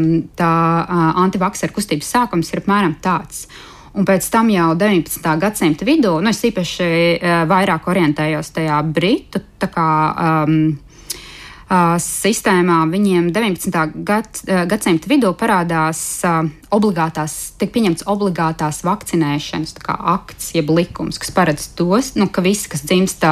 um, 0.00 0.12
tā 0.36 0.54
uh, 0.80 1.10
antivakcēra 1.26 1.76
kustības 1.76 2.14
sākums 2.16 2.54
ir 2.54 2.64
apmēram 2.64 2.96
tāds. 3.04 3.50
Un 3.90 4.06
pēc 4.06 4.28
tam 4.30 4.50
jau 4.52 4.68
19. 4.78 5.32
gadsimta 5.42 5.86
vidū, 5.88 6.12
nu, 6.22 6.30
es 6.30 6.44
īpaši 6.46 6.86
uh, 6.86 7.40
vairāk 7.50 7.88
orientējos 7.90 8.52
tajā 8.54 8.78
britu 8.86 9.42
kā, 9.58 9.90
um, 10.46 10.78
uh, 11.66 11.96
sistēmā. 11.98 12.84
Viņiem 12.92 13.32
19. 13.34 14.04
Gad, 14.06 14.42
uh, 14.46 14.62
gadsimta 14.70 15.10
vidū 15.10 15.32
parādās 15.38 16.00
uh, 16.22 16.46
obligātās, 16.70 17.36
tiek 17.58 17.74
pieņemts 17.74 18.06
obligātās 18.10 18.82
vakcinēšanas 18.86 19.76
akts, 19.88 20.54
jeb 20.54 20.70
likums, 20.74 21.18
kas 21.18 21.34
paredz 21.34 21.70
tos, 21.78 22.14
nu, 22.18 22.30
ka 22.30 22.46
visi, 22.46 22.70
kas 22.70 22.86
dzimst 22.86 23.26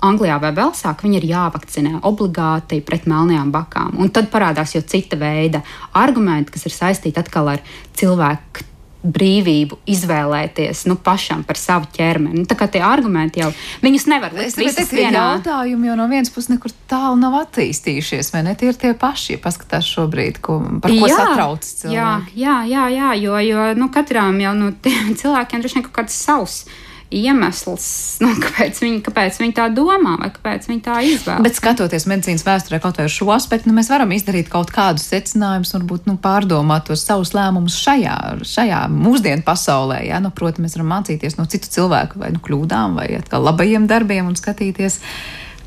Anglijā 0.00 0.38
vai 0.40 0.54
Velsā, 0.56 0.94
viņi 0.96 1.18
ir 1.18 1.28
jāvakcinē 1.28 1.98
obligāti 2.08 2.78
pret 2.84 3.04
melnajām 3.08 3.50
bakām. 3.52 3.98
Un 4.00 4.08
tad 4.08 4.30
parādās 4.32 4.72
jau 4.72 4.80
cita 4.80 5.18
veida 5.20 5.60
argumenti, 5.92 6.54
kas 6.54 6.64
ir 6.68 6.76
saistīti 6.76 7.20
atkal 7.20 7.52
ar 7.52 7.64
cilvēku 8.00 8.69
brīvību 9.00 9.78
izvēlēties 9.88 10.84
nu, 10.90 10.96
pašam 11.00 11.42
par 11.48 11.56
savu 11.56 11.88
ķermeni. 11.94 12.42
Nu, 12.42 12.48
tā 12.48 12.56
kā 12.58 12.68
tie 12.70 12.82
argumenti 12.84 13.40
jau 13.40 13.48
viņus 13.84 14.06
nevar. 14.12 14.34
Es 14.44 14.58
domāju, 14.58 14.84
ka 14.90 15.04
jautājumi 15.16 15.88
jau 15.88 15.96
no 15.96 16.08
vienas 16.10 16.32
puses 16.34 16.52
nekur 16.52 16.74
tālu 16.90 17.16
nav 17.20 17.38
attīstījušies, 17.40 18.32
vai 18.34 18.44
ne? 18.46 18.54
Tie 18.60 18.68
ir 18.70 18.78
tie 18.80 18.92
paši, 18.98 19.36
ja 19.36 19.42
paskatās 19.42 19.88
šobrīd, 19.88 20.42
ko, 20.44 20.58
par 20.84 20.92
ko 20.92 21.08
jā, 21.08 21.16
satrauc 21.16 21.64
cilvēki. 21.64 22.36
Jā, 22.42 22.58
jā, 22.68 22.84
jā, 22.90 22.90
jā 22.98 23.16
jo, 23.24 23.40
jo 23.46 23.66
nu, 23.80 23.88
katram 23.94 24.40
jau 24.42 24.54
no 24.58 24.70
nu, 24.70 24.94
cilvēkiem 25.20 25.64
droši 25.64 25.80
vien 25.80 25.88
kaut 25.88 25.96
kāds 26.02 26.20
savs 26.20 26.62
iemesls, 27.10 27.86
nu, 28.22 28.30
kāpēc, 28.38 28.78
viņi, 28.84 29.00
kāpēc 29.06 29.40
viņi 29.42 29.54
tā 29.56 29.66
domā 29.74 30.14
vai 30.20 30.30
kāpēc 30.30 30.68
viņi 30.70 30.82
tā 30.84 31.00
izvēlas. 31.06 31.42
Bet 31.42 31.58
skatoties 31.58 32.06
medicīnas 32.10 32.44
vēsturē 32.46 32.78
kaut 32.82 33.00
vai 33.00 33.08
uz 33.10 33.16
šo 33.16 33.28
aspektu, 33.34 33.70
nu, 33.70 33.74
mēs 33.78 33.90
varam 33.90 34.14
izdarīt 34.14 34.50
kaut 34.52 34.70
kādus 34.74 35.08
secinājumus, 35.10 35.74
varbūt 35.74 36.06
nu, 36.10 36.16
pārdomāt 36.22 36.86
tos 36.88 37.02
savus 37.06 37.34
lēmumus 37.34 37.78
šajā, 37.82 38.16
šajā 38.46 38.84
mūsdienu 38.94 39.44
pasaulē. 39.46 40.00
Ja? 40.06 40.20
Nu, 40.22 40.30
protams, 40.34 40.68
mēs 40.68 40.78
varam 40.78 40.92
mācīties 40.94 41.38
no 41.38 41.46
citu 41.50 41.70
cilvēku 41.74 42.20
vai 42.22 42.32
nu, 42.34 42.42
kļūdām 42.46 42.98
vai 43.00 43.10
atkal 43.18 43.42
labajiem 43.48 43.90
darbiem 43.90 44.30
un 44.30 44.38
skatīties. 44.38 45.00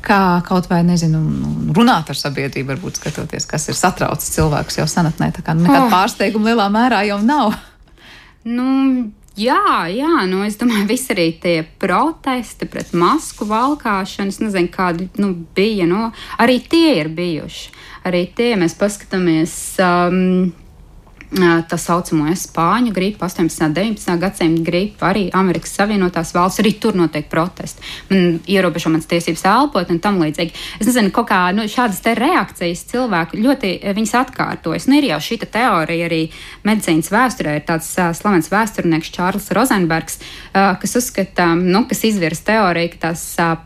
Kā 0.04 0.42
kaut 0.44 0.66
vai, 0.68 0.82
nezinu, 0.84 1.16
nu, 1.16 1.50
runāt 1.76 2.10
ar 2.12 2.18
sabiedrību, 2.18 2.74
varbūt 2.74 3.00
skatoties, 3.00 3.46
kas 3.48 3.70
ir 3.72 3.76
satraucis 3.78 4.34
cilvēkus 4.34 4.76
jau 4.82 4.88
senatnē. 4.90 5.30
Tā 5.32 5.44
kā 5.44 5.56
nekāda 5.56 5.86
oh. 5.86 5.92
pārsteiguma 5.92 6.52
lielā 6.52 6.68
mērā 6.72 7.00
jau 7.08 7.22
nav. 7.24 7.54
Nu, 8.44 8.66
Jā, 9.34 9.88
jā, 9.90 10.12
nu 10.30 10.44
es 10.46 10.54
domāju, 10.60 10.86
visi 10.92 11.10
arī 11.10 11.26
tie 11.42 11.54
protesti 11.82 12.68
pret 12.70 12.92
masku 12.94 13.48
valkāšanu, 13.50 14.30
nezinu, 14.46 14.70
kādi 14.70 15.08
nu, 15.18 15.32
bija. 15.56 15.88
Nu, 15.90 16.12
arī 16.38 16.60
tie 16.70 17.00
ir 17.00 17.10
bijuši. 17.10 17.72
Arī 18.06 18.28
tie 18.36 18.52
mēs 18.60 18.76
paskatāmies. 18.78 19.56
Um, 19.82 20.52
tā 21.34 21.78
saucamo 21.80 22.30
spāņu 22.38 22.92
gripu, 22.94 23.24
18. 23.26 23.66
un 23.66 23.74
19. 23.74 24.18
gadsimta 24.22 24.64
gripu, 24.66 25.04
arī 25.06 25.26
Amerikas 25.34 25.74
Savienotās 25.74 26.34
valsts, 26.34 26.62
arī 26.62 26.74
tur 26.80 26.96
notiek 26.98 27.26
protesti. 27.30 27.82
Man 28.10 28.38
ierobežo 28.50 28.92
manas 28.92 29.08
tiesības 29.10 29.44
elpot 29.50 29.90
un 29.90 30.00
tam 30.02 30.20
līdzīgi. 30.22 30.54
Es 30.80 30.88
nezinu, 30.88 31.10
kā 31.14 31.24
kā, 31.28 31.40
nu, 31.56 31.66
šādas 31.70 32.02
reakcijas 32.18 32.84
cilvēku 32.90 33.40
ļoti 33.42 33.74
viņas 33.96 34.14
atkārtojas. 34.22 34.88
Nu, 34.88 34.98
ir 34.98 35.10
jau 35.10 35.20
šī 35.22 35.40
teorija 35.44 36.08
arī 36.08 36.22
medicīnas 36.66 37.10
vēsturē. 37.12 37.58
Ir 37.58 37.68
tāds 37.68 37.90
uh, 37.98 38.12
slavens 38.16 38.50
vēsturnieks 38.52 39.12
Čārlis 39.14 39.50
Rozenbergs, 39.56 40.20
uh, 40.20 40.74
kas 40.80 40.98
uzskata, 41.00 41.52
nu, 41.58 41.84
kas 41.90 42.04
izvirs 42.06 42.44
teoriju, 42.46 42.94
ka 42.94 43.08
tās 43.08 43.26
uh, 43.42 43.56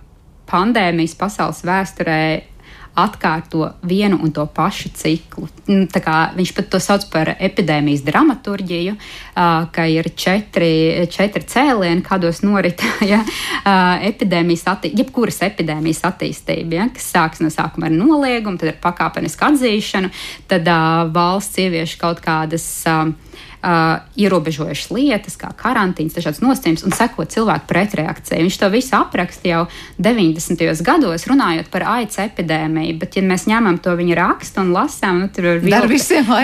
pandēmijas 0.49 1.17
pasaules 1.19 1.65
vēsturē 1.67 2.21
atkārto 2.99 3.71
vienu 3.87 4.19
un 4.23 4.33
to 4.35 4.45
pašu 4.47 4.91
ciklu. 4.97 5.49
Nu, 5.69 5.85
viņš 6.39 6.53
pat 6.57 6.71
to 6.73 6.81
sauc 6.83 7.05
par 7.13 7.31
epidēmijas 7.35 8.03
dramaturgiju, 8.07 8.97
ka 9.35 9.87
ir 9.91 10.11
četri, 10.19 11.07
četri 11.13 11.45
cēlieni, 11.47 12.03
kādos 12.07 12.43
norit 12.47 12.83
ja, 13.13 13.21
epidēmijas, 14.09 14.67
atti 14.75 14.93
jebkuras 14.99 15.43
epidēmijas 15.47 16.03
attīstība, 16.09 16.81
ja, 16.81 16.89
kas 16.95 17.11
sākas 17.15 17.45
no 17.45 17.53
sākuma 17.55 17.91
ar 17.91 17.95
noliegumu, 17.95 18.59
tad 18.61 18.75
ar 18.75 18.83
pakāpenisku 18.83 19.49
atzīšanu, 19.53 20.13
tad 20.51 20.69
valsts 21.15 21.63
ievieš 21.63 21.99
kaut 22.01 22.23
kādas 22.25 22.69
uh, 23.62 24.05
ierobežojušas 24.18 24.90
lietas, 24.94 25.37
kā 25.38 25.51
karantīnas, 25.59 26.16
dažādas 26.16 26.40
nosacījumus, 26.42 26.85
un 26.87 26.94
seko 26.94 27.27
cilvēku 27.29 27.68
pretreakcijai. 27.71 28.42
Viņš 28.47 28.59
to 28.61 28.71
visu 28.73 28.94
apraksta 28.99 29.51
jau 29.51 29.62
90. 29.99 30.62
gados, 30.87 31.27
runājot 31.31 31.71
par 31.73 31.87
AIDS 31.97 32.21
epidēmiju. 32.23 32.99
Bet, 33.03 33.18
ja 33.18 33.25
mēs 33.27 33.49
ņemam 33.51 33.81
to 33.83 33.94
viņa 33.99 34.18
rakstu 34.18 34.62
un 34.62 34.73
lasām, 34.77 35.23
nu, 35.25 35.31
tur 35.35 35.51
ir 35.57 35.62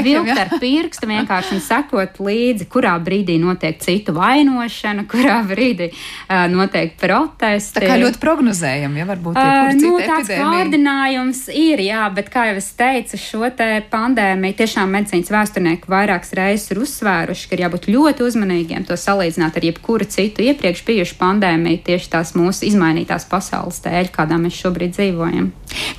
vilkt 0.05 0.35
ar 0.35 0.55
pirkstu 0.62 1.09
vienkārši 1.11 1.57
un 1.59 1.62
sekot 1.64 2.20
līdzi, 2.24 2.68
kurā 2.72 2.96
brīdī 3.03 3.38
notiek 3.42 3.79
citu 3.83 4.16
vainošana, 4.16 5.07
kurā 5.11 5.40
brīdī 5.46 5.90
uh, 5.92 6.46
notiek 6.50 6.96
protesti. 7.00 7.79
Tā 7.79 7.92
kā 7.92 7.98
ļoti 8.03 8.22
prognozējam, 8.22 8.98
ja 8.98 9.09
varbūt 9.09 9.38
uh, 9.38 9.70
nu, 9.79 9.94
tāds 10.03 10.33
kārdinājums 10.35 11.46
ir, 11.55 11.83
jā, 11.87 12.05
bet 12.14 12.31
kā 12.33 12.48
jau 12.50 12.59
es 12.59 12.70
teicu, 12.79 13.20
šo 13.20 13.50
te 13.55 13.68
pandēmiju 13.90 14.59
tiešām 14.59 14.92
medicīnas 14.94 15.33
vēsturnieki 15.35 15.90
vairākas 15.90 16.35
reizes 16.37 16.72
ir 16.72 16.83
uzsvēruši 16.83 17.04
uzsvēruši, 17.05 17.49
ka 17.49 17.57
ir 17.57 17.62
jābūt 17.64 17.87
ļoti 17.93 18.25
uzmanīgiem 18.25 18.85
to 18.88 18.97
salīdzināt 18.97 19.59
ar 19.59 19.64
jebkuru 19.69 20.07
citu 20.09 20.45
iepriekš 20.45 20.85
bijušu 20.87 21.17
pandēmiju, 21.21 21.83
tieši 21.85 22.11
tās 22.11 22.33
mūsu 22.37 22.64
izmainītās 22.69 23.27
pasaules 23.29 23.83
dēļ, 23.85 24.09
kādā 24.14 24.38
mēs 24.40 24.57
šobrīd 24.62 24.95
dzīvojam. 24.97 25.51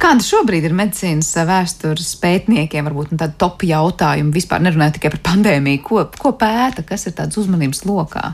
Kāda 0.01 0.25
šobrīd 0.25 0.65
ir 0.65 0.75
medicīnas 0.75 1.29
vēstures 1.45 2.15
pētniekiem, 2.21 2.87
varbūt 2.89 3.13
nu, 3.13 3.19
tāda 3.21 3.35
top 3.37 3.65
jautājuma, 3.67 4.33
vispār 4.33 4.63
nerunājot 4.65 4.97
tikai 4.97 5.11
par 5.15 5.23
pandēmiju, 5.29 5.83
ko, 5.85 6.05
ko 6.17 6.33
pēta, 6.39 6.85
kas 6.87 7.05
ir 7.09 7.15
tāds 7.19 7.37
uzmanības 7.41 7.83
lokā? 7.85 8.31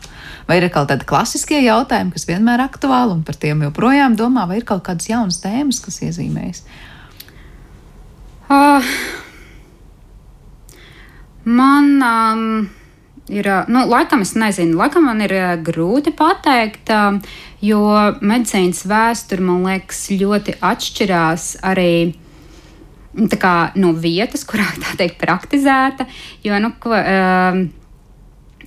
Vai 0.48 0.62
ir 0.62 0.70
kaut 0.72 0.92
tādi 0.92 1.08
klasiskie 1.08 1.60
jautājumi, 1.66 2.14
kas 2.16 2.28
vienmēr 2.30 2.62
ir 2.62 2.68
aktuāli 2.70 3.18
un 3.18 3.26
par 3.28 3.40
tiem 3.42 3.66
joprojām 3.68 4.16
domā, 4.20 4.48
vai 4.48 4.62
ir 4.62 4.68
kaut 4.70 4.86
kādas 4.88 5.10
jaunas 5.12 5.42
tēmas, 5.44 5.82
kas 5.84 6.00
iezīmējas? 6.08 6.64
Uh, 8.52 8.94
Man 11.52 11.90
um, 12.06 12.46
ir, 13.32 13.48
uh, 13.48 13.68
nu, 13.72 13.84
laikam 13.90 14.24
es 14.26 14.34
nezinu, 14.40 14.78
laikam 14.80 15.08
man 15.10 15.24
ir 15.26 15.34
uh, 15.36 15.54
grūti 15.64 16.14
pateikt, 16.16 16.92
uh, 16.94 17.20
jo 17.64 17.82
medicīnas 18.22 18.86
vēsture 18.90 19.44
man 19.46 19.66
liekas 19.68 20.06
ļoti 20.16 20.60
atšķirās 20.72 21.54
arī. 21.74 21.94
Kā, 23.12 23.74
no 23.76 23.90
vietas, 23.92 24.46
kurā 24.50 24.70
tā 24.80 24.96
teikt, 25.02 25.18
praktizēta. 25.20 26.08
Jo, 26.46 26.62
nu, 26.64 26.72
ko, 26.80 26.96
uh, 26.96 27.66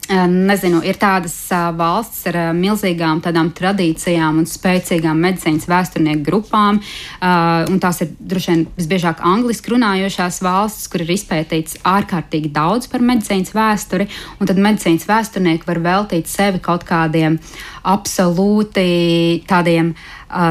Nezinu, 0.05 0.83
ir 0.85 0.99
tādas 1.01 1.33
valstis 1.79 2.27
ar 2.29 2.37
milzīgām 2.53 3.23
tradīcijām 3.25 4.43
un 4.43 4.45
spēcīgām 4.45 5.17
medicīnas 5.17 5.64
vēsturnieku 5.71 6.27
grupām, 6.27 6.81
un 7.25 7.81
tās 7.81 8.03
ir 8.05 8.11
droši 8.21 8.51
vien 8.53 8.67
visbiežāk 8.77 9.23
angliski 9.25 9.73
runājošās 9.73 10.43
valstis, 10.45 10.90
kur 10.93 11.07
ir 11.07 11.14
izpētīts 11.17 11.81
ārkārtīgi 11.88 12.53
daudz 12.53 12.90
par 12.93 13.01
medicīnas 13.01 13.57
vēsturi, 13.57 14.11
un 14.37 14.51
tad 14.51 14.61
medicīnas 14.61 15.09
vēsturnieki 15.09 15.71
var 15.73 15.81
veltīt 15.88 16.29
sevi 16.29 16.61
kaut 16.61 16.85
kādiem 16.85 17.40
absolūti 17.85 19.44
tādiem 19.49 19.92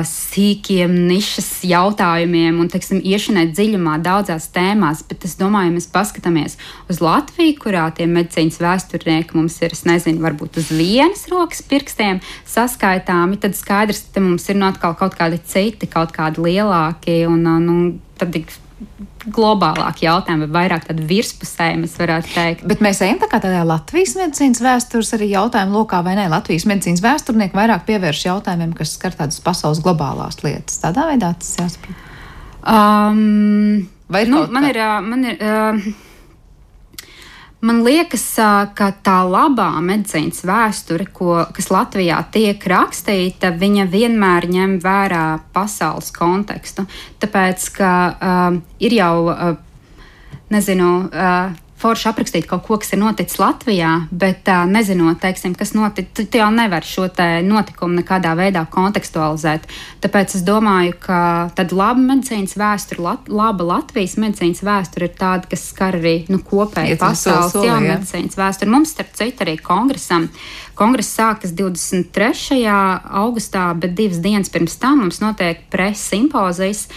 sīkiem 0.07 0.93
nišas 1.09 1.49
jautājumiem 1.67 2.59
un, 2.61 2.69
teiksim, 2.71 3.01
iešanai 3.03 3.49
dziļumā 3.51 3.97
daudzās 4.05 4.47
tēmās, 4.55 5.01
bet 5.09 5.25
es 5.27 5.35
domāju, 5.39 5.71
ja 5.71 5.75
mēs 5.75 5.89
paskatāmies 5.91 6.55
uz 6.91 7.01
Latviju, 7.03 7.57
kurā 7.59 7.89
tie 7.95 8.07
medicīnas 8.07 8.61
vēsturnieki 8.63 9.35
mums 9.35 9.59
ir, 9.65 9.75
es 9.75 9.83
nezinu, 9.89 10.23
varbūt 10.23 10.61
uz 10.61 10.71
vienas 10.71 11.25
rokas 11.31 11.65
pirkstiem 11.67 12.21
saskaitāmi, 12.47 13.41
tad 13.43 13.57
skaidrs, 13.59 14.05
ka 14.13 14.23
mums 14.23 14.47
ir 14.47 14.59
no 14.59 14.67
nu 14.67 14.71
atkal 14.71 14.95
kaut 14.99 15.17
kādi 15.19 15.41
citi, 15.43 15.89
kaut 15.91 16.15
kādi 16.15 16.45
lielāki 16.47 17.23
un, 17.27 17.43
un, 17.57 17.67
un 17.73 17.89
tad 18.21 18.39
ir 18.39 18.47
globālāki 19.33 20.07
jautājumi, 20.07 20.47
vai 20.47 20.63
vairāk 20.63 20.87
tādi 20.89 21.05
virspusēji, 21.09 21.79
mēs 21.81 21.97
varētu 21.99 22.31
teikt. 22.33 22.63
Bet 22.69 22.83
mēs 22.83 23.01
ejam 23.05 23.19
tā 23.21 23.29
kā 23.31 23.39
tādā 23.43 23.63
Latvijas 23.67 24.15
medicīnas 24.19 24.61
vēstures 24.63 25.13
arī 25.17 25.29
jautājumu 25.33 25.79
lokā, 25.79 26.01
vai 26.05 26.15
ne? 26.19 26.29
Latvijas 26.31 26.67
medicīnas 26.69 27.03
vēsturnieki 27.03 27.57
vairāk 27.57 27.85
pievērš 27.89 28.25
jautājumiem, 28.29 28.73
kas 28.77 28.95
skar 28.97 29.15
tādas 29.19 29.39
pasaules 29.43 29.83
globālās 29.83 30.41
lietas. 30.45 30.79
Tādā 30.83 31.07
veidā 31.11 31.33
tas 31.39 31.53
jāsaprot. 31.59 32.09
Um, 32.63 33.89
vai 34.11 34.23
ir 34.23 34.31
nu, 34.31 34.45
man 34.51 34.69
ir, 34.69 34.79
man 35.03 35.27
ir 35.27 35.41
uh, 35.43 35.87
Man 37.63 37.79
liekas, 37.85 38.25
ka 38.75 38.89
tā 39.05 39.21
labā 39.23 39.69
medicīnas 39.79 40.41
vēsture, 40.43 41.05
ko, 41.15 41.45
kas 41.55 41.69
Latvijā 41.71 42.17
tiek 42.33 42.59
rakstīta, 42.67 43.53
viņa 43.55 43.85
vienmēr 43.87 44.49
ņem 44.51 44.73
vērā 44.83 45.23
pasaules 45.55 46.11
kontekstu. 46.11 46.83
Tāpēc, 47.23 47.69
ka 47.77 47.91
uh, 48.11 48.57
ir 48.83 48.97
jau, 48.97 49.15
uh, 49.31 49.53
nezinu, 50.51 50.89
uh, 51.07 51.55
forši 51.83 52.09
aprakstīt 52.11 52.47
kaut 52.49 52.63
ko, 52.67 52.77
kas 52.81 52.93
ir 52.95 53.01
noticis 53.01 53.39
Latvijā, 53.41 53.91
bet 54.09 54.47
uh, 54.51 54.63
nezinot, 54.69 55.19
teiksim, 55.23 55.55
kas 55.59 55.73
notic, 55.75 56.09
tu 56.15 56.25
jau 56.39 56.49
nevar 56.53 56.85
šo 56.87 57.09
notikumu 57.43 57.99
nekādā 57.99 58.33
veidā 58.39 58.63
kontekstualizēt. 58.71 59.67
Tāpēc 60.03 60.37
es 60.39 60.45
domāju, 60.47 60.95
ka 61.03 61.19
tāda 61.57 61.77
laba 61.77 62.01
medicīnas 62.01 62.55
vēsture, 62.59 63.03
lat, 63.03 63.29
laba 63.29 63.67
Latvijas 63.73 64.15
medicīnas 64.21 64.63
vēsture 64.65 65.09
ir 65.09 65.17
tāda, 65.19 65.49
kas 65.51 65.67
skar 65.73 65.99
arī 65.99 66.15
nu, 66.31 66.39
kopēju 66.43 66.99
pasaules 67.01 67.57
jau 67.59 67.79
medicīnas 67.83 68.39
vēsturi. 68.39 68.71
Mums, 68.73 68.93
starp 68.95 69.11
citu, 69.19 69.45
arī 69.45 69.57
kongresam. 69.61 70.29
Kongress 70.77 71.13
sākas 71.19 71.51
23. 71.53 72.63
augustā, 73.21 73.67
bet 73.77 73.93
divas 73.97 74.23
dienas 74.23 74.49
pirms 74.53 74.79
tam 74.81 75.03
mums 75.03 75.21
notiek 75.21 75.67
preses 75.73 76.07
simpozijas 76.13 76.87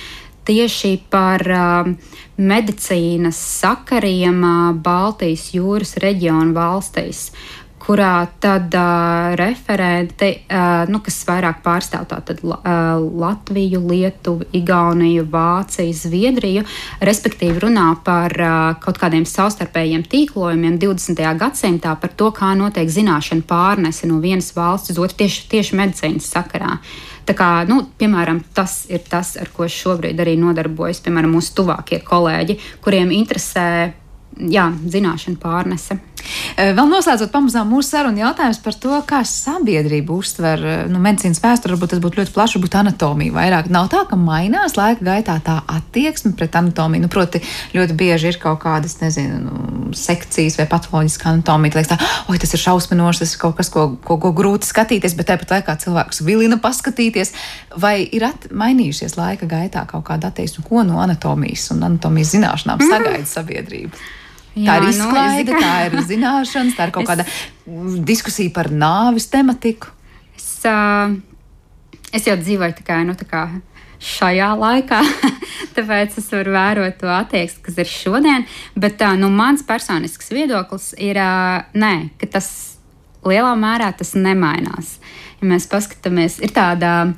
tieši 0.47 0.95
par 1.11 1.43
uh, 1.51 1.93
medicīnas 2.39 3.39
sakariem 3.61 4.43
uh, 4.47 4.73
Baltijas 4.87 5.51
jūras 5.57 5.97
reģionu 6.03 6.57
valstīs 6.57 7.31
kurā 7.87 8.27
tad 8.43 8.75
uh, 8.75 9.35
referenti, 9.39 10.33
uh, 10.51 10.83
nu, 10.91 10.99
kas 11.07 11.21
vairāk 11.29 11.61
pārstāv 11.63 12.09
tātad, 12.11 12.43
uh, 12.43 12.59
Latviju, 12.99 13.81
Lietuvu, 13.87 14.49
Igauniju, 14.59 15.27
Vāciju, 15.31 15.95
Zviedriju, 15.95 16.65
respektīvi 17.07 17.63
runā 17.63 17.89
par 18.07 18.35
uh, 18.43 18.57
kaut 18.83 18.99
kādiem 19.03 19.27
savstarpējiem 19.29 20.03
tīklojumiem 20.11 20.81
20. 20.83 21.23
gadsimtā, 21.39 21.95
par 22.03 22.15
to, 22.19 22.33
kā 22.35 22.57
notiek 22.59 22.91
zināšanu 22.91 23.47
pārnese 23.47 24.11
no 24.11 24.19
vienas 24.25 24.51
valsts 24.57 24.97
uz 24.97 25.03
otru 25.03 25.23
tieši, 25.23 25.47
tieši 25.55 25.79
medicīnas 25.79 26.33
sakarā. 26.35 26.81
Tā 27.27 27.35
kā, 27.35 27.51
nu, 27.67 27.81
piemēram, 27.99 28.41
tas 28.55 28.85
ir 28.93 29.03
tas, 29.11 29.35
ar 29.41 29.51
ko 29.55 29.67
šobrīd 29.71 30.21
arī 30.23 30.37
nodarbojas 30.39 31.03
piemēram, 31.03 31.33
mūsu 31.35 31.57
tuvākie 31.59 31.99
kolēģi, 32.07 32.59
kuriem 32.85 33.11
interesē 33.17 33.67
jā, 34.53 34.69
zināšanu 34.87 35.41
pārnese. 35.43 35.99
Vēl 36.57 36.89
noslēdzot 36.91 37.33
pamazām 37.33 37.69
mūsu 37.71 37.93
sarunu 37.93 38.23
jautājums 38.23 38.61
par 38.65 38.77
to, 38.81 38.99
kā 39.09 39.21
sabiedrība 39.29 40.15
uztver 40.17 40.63
nu, 40.91 41.01
medicīnas 41.03 41.43
vēsturi, 41.43 41.75
varbūt 41.75 41.95
tas 41.95 42.03
būtu 42.05 42.21
ļoti 42.23 42.35
plaši, 42.35 42.59
varbūt 42.59 42.79
anatomija 42.81 43.35
vairāk. 43.37 43.71
Nav 43.73 43.91
tā, 43.93 44.03
ka 44.09 44.19
mainās 44.21 44.77
laika 44.79 45.05
gaitā 45.07 45.37
tā 45.45 45.59
attieksme 45.77 46.35
pret 46.39 46.57
anatomiju. 46.59 47.05
Nu, 47.05 47.13
proti, 47.13 47.43
ļoti 47.77 47.97
bieži 47.99 48.33
ir 48.33 48.41
kaut 48.43 48.63
kādas, 48.65 48.99
nezinu, 49.03 49.41
nu, 49.45 49.95
sekcijas 49.97 50.59
vai 50.61 50.69
patoloģiska 50.71 51.31
anatomija. 51.33 51.77
Liekas, 51.77 51.93
tā, 51.93 52.11
oi, 52.33 52.41
tas 52.43 52.57
ir 52.57 52.65
šausminoši, 52.65 53.23
tas 53.25 53.37
ir 53.37 53.43
kaut 53.43 53.57
kas, 53.61 53.71
ko, 53.73 53.89
ko, 54.05 54.19
ko 54.23 54.33
grūti 54.37 54.69
skatīties, 54.69 55.17
bet 55.19 55.31
tāpat 55.33 55.57
laikā 55.59 55.79
cilvēks 55.85 56.25
vilina 56.27 56.61
paskatīties. 56.63 57.35
Vai 57.81 57.99
ir 58.05 58.29
at, 58.31 58.49
mainījušies 58.51 59.19
laika 59.21 59.49
gaitā 59.51 59.87
kaut 59.91 60.07
kāda 60.09 60.33
attieksme, 60.33 60.65
ko 60.67 60.87
no 60.87 61.03
anatomijas 61.05 61.71
un 61.75 61.85
anatomijas 61.87 62.35
zināšanām 62.37 62.81
mm. 62.81 62.95
sagaida 62.95 63.29
sabiedrība? 63.31 64.07
Jā, 64.57 64.71
tā 64.71 64.77
ir 64.79 64.87
nu, 64.87 64.91
izklaide, 64.95 65.53
nu, 65.53 65.61
tā 65.61 65.73
ir 65.85 65.95
zināšanas, 66.09 66.77
tā 66.79 66.87
ir 66.89 66.93
kaut 66.95 67.05
es, 67.05 67.11
kāda 67.13 68.05
diskusija 68.09 68.53
par 68.57 68.71
nāvis 68.73 69.29
tematiku. 69.29 69.91
Es, 70.37 70.49
uh, 70.65 71.13
es 72.17 72.25
jau 72.25 72.37
dzīvoju 72.41 72.79
tā 72.79 72.87
kā, 72.87 73.03
nu, 73.05 73.13
tā 73.21 73.27
kā 73.29 73.43
šajā 74.01 74.49
laikā, 74.57 75.03
tāpēc 75.77 76.17
es 76.23 76.31
varu 76.33 76.55
vērot 76.57 76.97
to 77.03 77.11
attieksmi, 77.13 77.67
kas 77.69 77.83
ir 77.85 77.91
šodien. 77.91 78.47
Bet 78.81 79.05
uh, 79.05 79.13
nu, 79.21 79.29
mans 79.33 79.65
personisks 79.67 80.33
viedoklis 80.33 80.95
ir, 81.05 81.21
uh, 81.21 81.69
nē, 81.77 81.93
ka 82.21 82.31
tas 82.39 82.49
lielā 83.29 83.53
mērā 83.61 83.91
tas 83.99 84.15
nemainās. 84.17 84.97
Ja 85.43 85.53
mēs 85.53 85.69
paskatāmies, 85.69 86.41
ir 86.41 86.57
tāda 86.57 87.13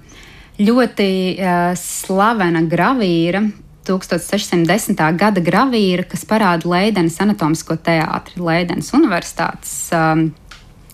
ļoti 0.58 1.10
uh, 1.38 1.70
slavena 1.78 2.66
gravīra 2.66 3.46
1610. 3.88 5.00
gada 5.18 5.42
gravīra, 5.44 6.04
kas 6.08 6.26
parāda 6.28 6.68
Leidenes 6.68 7.18
anatomisko 7.24 7.78
teātri, 7.80 8.42
Leidenes 8.42 8.92
universitātes 8.96 9.74
um, 9.96 10.28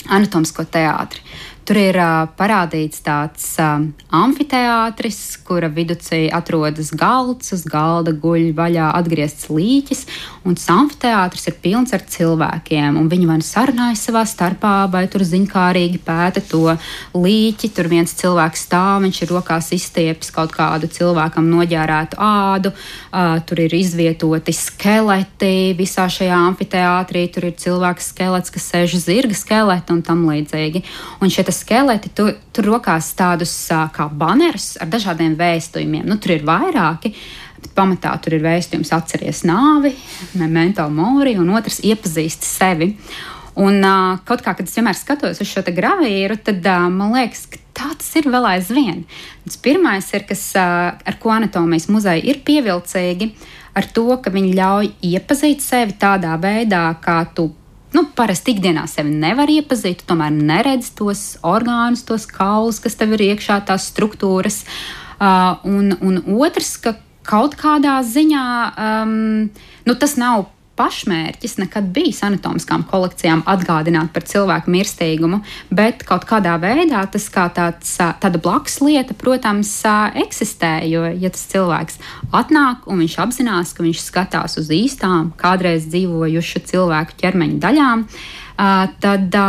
anatomisko 0.08 0.66
teātri. 0.70 1.24
Tur 1.64 1.78
ir 1.80 1.96
uh, 1.96 2.26
parādīts 2.36 3.00
tāds 3.00 3.44
uh, 3.62 3.86
amfiteātris, 4.12 5.38
kura 5.48 5.70
vidū 5.72 5.96
atrodas 6.36 6.90
galds, 6.92 7.54
uz 7.56 7.62
galda 7.64 8.12
guļ 8.12 8.50
vaļā 8.52 8.90
atgriezts 8.98 9.48
līķis, 9.48 10.02
un 10.44 10.58
tas 10.58 10.66
amfiteātris 10.74 11.48
ir 11.48 11.56
pilns 11.64 11.94
ar 11.96 12.04
cilvēkiem. 12.04 12.98
Viņi 13.08 13.28
vai 13.30 13.38
nu 13.40 13.46
sarunājas 13.46 14.02
savā 14.04 14.26
starpā, 14.28 14.74
vai 14.92 15.06
tur 15.08 15.24
ziņkārīgi 15.24 16.02
pēta 16.04 16.42
to 16.44 16.74
līķi. 17.16 17.72
Tur 17.72 17.88
viens 17.88 18.12
cilvēks 18.18 18.66
stāv, 18.68 19.00
viņš 19.06 19.22
ir 19.24 19.32
rokās 19.32 19.70
izstiepis 19.72 20.34
kaut 20.36 20.52
kādu 20.52 20.92
cilvēkam 20.92 21.48
noģērētu 21.48 22.20
ādu, 22.20 22.74
uh, 22.74 23.40
tur 23.48 23.64
ir 23.64 23.78
izvietoti 23.80 24.52
skeleti 24.52 25.72
visā 25.80 26.10
šajā 26.12 26.42
amfiteātrī, 26.50 27.24
tur 27.32 27.48
ir 27.48 27.56
cilvēks 27.64 28.12
skelets, 28.12 28.52
kas 28.52 28.68
sēž 28.68 29.00
zirga 29.06 29.40
skeleti 29.40 29.96
un 29.96 30.04
tam 30.04 30.26
līdzīgi. 30.28 30.84
Un 31.24 31.32
šie 31.32 31.46
skeleti, 31.54 32.10
tu, 32.14 32.28
tur 32.54 32.68
rokās 32.72 33.12
tādus 33.18 33.54
kā 33.94 34.08
banerus 34.10 34.74
ar 34.82 34.90
dažādiem 34.92 35.36
vēstījumiem. 35.38 36.06
Nu, 36.08 36.18
tur 36.20 36.36
ir 36.36 36.46
vairāki. 36.46 37.14
Pamatā 37.74 38.12
tur 38.22 38.36
ir 38.36 38.42
vēstījums 38.44 38.92
atceries 38.92 39.40
nāvi, 39.48 39.94
memento 40.36 40.84
mori, 40.92 41.32
un 41.40 41.48
otrs 41.56 41.80
iepazīsti 41.86 42.46
sevi. 42.46 42.90
Un 43.54 43.78
uh, 43.86 44.18
kaut 44.26 44.42
kā, 44.42 44.52
kad 44.58 44.66
es 44.66 44.74
vienmēr 44.74 44.96
skatos 44.98 45.38
uz 45.42 45.48
šo 45.48 45.62
gravīru, 45.74 46.36
tad 46.42 46.64
uh, 46.66 46.88
man 46.90 47.14
liekas, 47.14 47.46
ka 47.50 47.60
tāds 47.78 48.08
ir 48.18 48.26
vēl 48.30 48.48
aizvien. 48.50 49.04
Tas 49.46 49.58
pirmais 49.62 50.08
ir, 50.12 50.24
kas, 50.26 50.42
uh, 50.58 50.90
ar 50.98 51.18
ko 51.22 51.30
anatomijas 51.36 51.86
muzeja 51.86 52.18
ir 52.18 52.42
pievilcīgi, 52.46 53.30
ar 53.78 53.86
to, 53.94 54.08
ka 54.22 54.32
viņi 54.34 54.56
ļauj 54.58 54.90
iepazīt 55.06 55.62
sevi 55.62 55.94
tādā 55.98 56.34
veidā, 56.42 56.88
kā 57.02 57.20
tu 57.34 57.52
nu, 57.94 58.04
parasti 58.16 58.54
ikdienā 58.54 58.86
sevi 58.90 59.14
nevar 59.14 59.50
iepazīt, 59.50 60.04
tomēr 60.08 60.34
neredz 60.34 60.90
tos 60.98 61.24
orgānus, 61.46 62.04
tos 62.06 62.26
kaulus, 62.30 62.80
kas 62.82 62.98
tev 63.00 63.16
ir 63.16 63.28
iekšā, 63.30 63.60
tās 63.68 63.88
struktūras. 63.92 64.64
Uh, 65.14 65.54
un, 65.68 65.94
un 66.02 66.20
otrs, 66.42 66.74
ka 66.82 66.96
kaut 67.24 67.54
kādā 67.58 67.96
ziņā 68.04 68.46
um, 68.74 69.14
nu, 69.86 69.94
tas 69.96 70.18
nav 70.20 70.48
pašmērķis 70.78 71.56
nekad 71.62 71.88
bijis 71.94 72.22
anatomiskām 72.26 72.84
kolekcijām 72.90 73.44
atgādināt 73.50 74.12
par 74.14 74.26
cilvēku 74.28 74.72
mirstīgumu, 74.74 75.40
bet 75.74 76.04
kaut 76.08 76.26
kādā 76.28 76.56
veidā 76.62 77.04
tas 77.10 77.28
kā 77.32 77.46
tāds, 77.54 77.96
tāda 77.98 78.40
blakus 78.42 78.80
lieta, 78.82 79.16
protams, 79.18 79.72
eksistē. 80.24 80.76
Jo, 80.90 81.06
ja 81.08 81.30
tas 81.34 81.46
cilvēks 81.52 82.00
atnāk 82.34 82.88
un 82.90 83.04
viņš 83.04 83.18
apzinās, 83.24 83.74
ka 83.76 83.86
viņš 83.86 84.04
skatās 84.04 84.58
uz 84.60 84.70
īstām, 84.74 85.32
kādreiz 85.40 85.88
dzīvojušu 85.92 86.64
cilvēku 86.70 87.18
ķermeņa 87.22 87.60
daļām, 87.62 88.06
tad 89.02 89.42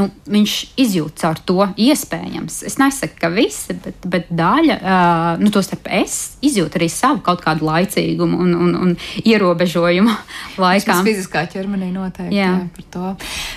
nu, 0.00 0.08
viņš 0.30 0.54
izjūt 0.80 1.20
caur 1.20 1.40
to 1.46 1.66
iespējams. 1.80 2.60
Es 2.66 2.78
nesaku, 2.80 3.18
ka 3.20 3.30
visi, 3.32 3.76
bet, 3.84 4.06
bet 4.08 4.30
daļa, 4.32 4.78
uh, 4.80 5.42
nu, 5.42 5.52
to 5.52 5.62
starp 5.64 5.90
es 6.00 6.16
izjūtu 6.44 6.80
arī 6.80 6.88
savu 6.92 7.20
kaut 7.24 7.44
kādu 7.44 7.68
laicīgumu 7.68 8.40
un, 8.40 8.54
un, 8.56 8.74
un 8.80 8.94
ierobežojumu 9.22 10.14
laikā. 10.64 10.96
Tas 10.96 11.04
fiziskā 11.06 11.44
ķermenī 11.52 11.90
noteikti. 11.94 12.38
Jā. 12.38 12.50
Jā, 12.50 12.66
par 12.76 12.88
to. 12.94 13.12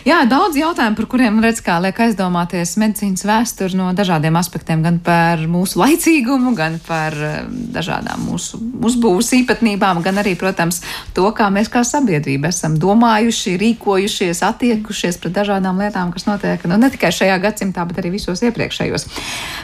Jā, 0.07 0.19
daudz 0.29 0.57
jautājumu, 0.59 0.97
par 0.97 1.07
kuriem 1.11 1.39
redz, 1.43 1.61
kā 1.63 1.77
liek 1.83 1.99
aizdomāties 2.05 2.75
medicīnas 2.81 3.23
vēsturi 3.27 3.77
no 3.79 3.89
dažādiem 3.95 4.35
aspektiem, 4.39 4.83
gan 4.85 4.99
par 5.03 5.41
mūsu 5.49 5.79
laicīgumu, 5.81 6.53
gan 6.57 6.79
par 6.85 7.15
dažādām 7.47 8.25
mūsu 8.27 8.59
uzbūves 8.83 9.31
īpatnībām, 9.39 10.01
gan 10.05 10.21
arī, 10.21 10.35
protams, 10.39 10.81
to, 11.15 11.25
kā 11.35 11.49
mēs 11.53 11.71
kā 11.73 11.85
sabiedrība 11.87 12.51
esam 12.53 12.77
domājuši, 12.81 13.55
rīkojušies, 13.61 14.43
attiekušies 14.47 15.19
pret 15.23 15.37
dažādām 15.39 15.79
lietām, 15.81 16.11
kas 16.15 16.27
notiek 16.29 16.67
nu, 16.69 16.77
ne 16.81 16.91
tikai 16.93 17.13
šajā 17.15 17.39
gadsimtā, 17.43 17.87
bet 17.89 18.03
arī 18.03 18.13
visos 18.17 18.43
iepriekšējos. 18.43 19.07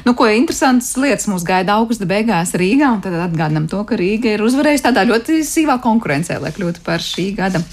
Nu, 0.08 0.16
ko 0.18 0.30
interesantas 0.32 0.96
lietas 1.00 1.28
mūs 1.32 1.46
gaida 1.48 1.80
augusta 1.80 2.08
beigās 2.10 2.56
Rīgā, 2.58 2.94
un 2.96 3.04
tad 3.04 3.18
atgādinām 3.28 3.68
to, 3.72 3.84
ka 3.88 4.00
Rīga 4.00 4.36
ir 4.36 4.46
uzvarējusi 4.46 4.88
tādā 4.88 5.06
ļoti 5.10 5.44
sīvā 5.48 5.80
konkurencē, 5.84 6.40
lai 6.42 6.56
kļūtu 6.56 6.86
par 6.86 7.04
šī 7.04 7.32
gada 7.38 7.64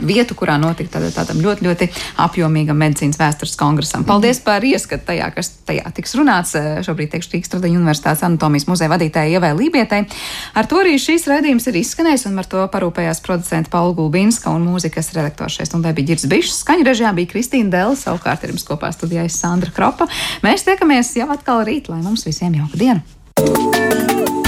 vietu, 0.00 0.36
kurā 0.38 0.56
notika 0.60 0.96
tāda, 0.96 1.10
tādam 1.14 1.40
ļoti, 1.44 1.66
ļoti 1.66 1.88
apjomīgam 2.22 2.78
medicīnas 2.80 3.18
vēstures 3.20 3.56
kongresam. 3.58 4.04
Paldies 4.08 4.40
par 4.44 4.64
ieskatu 4.66 5.08
tajā, 5.10 5.30
kas 5.34 5.52
tajā 5.68 5.90
tiks 5.96 6.16
runāts. 6.18 6.54
Šobrīd 6.86 7.14
teikšu 7.14 7.34
Rīgas 7.34 7.52
Tradiņu 7.54 7.80
Universitātes 7.80 8.24
anatomijas 8.26 8.68
muzeja 8.70 8.92
vadītājai 8.92 9.36
Ievai 9.36 9.52
Lībietai. 9.56 10.02
Ar 10.56 10.68
to 10.70 10.80
arī 10.82 10.96
šīs 11.00 11.26
raidījums 11.30 11.68
ir 11.70 11.80
izskanējis, 11.82 12.28
un 12.30 12.40
ar 12.42 12.50
to 12.50 12.64
parūpējās 12.72 13.22
producenta 13.24 13.72
Paula 13.72 13.96
Gulbinska 13.96 14.52
un 14.52 14.66
mūzikas 14.68 15.12
redaktors 15.16 15.58
šeit 15.58 15.72
stundē 15.72 15.94
bija 15.96 16.12
Girs 16.12 16.28
Bišs. 16.30 16.62
Skaņu 16.62 16.86
režijā 16.88 17.12
bija 17.16 17.32
Kristīna 17.34 17.72
Dēls, 17.72 18.06
savukārt 18.06 18.44
ir 18.44 18.54
mums 18.54 18.66
kopā 18.68 18.92
studijā 18.94 19.26
Sandra 19.32 19.72
Kropa. 19.74 20.10
Mēs 20.46 20.66
tiekamies 20.68 21.16
jau 21.18 21.30
atkal 21.34 21.64
rīt, 21.66 21.90
lai 21.92 22.02
mums 22.04 22.26
visiem 22.28 22.58
jauka 22.60 22.80
diena! 22.80 24.45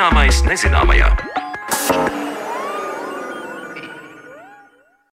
Zināmais 0.00 0.38
nezināmajā. 0.48 1.10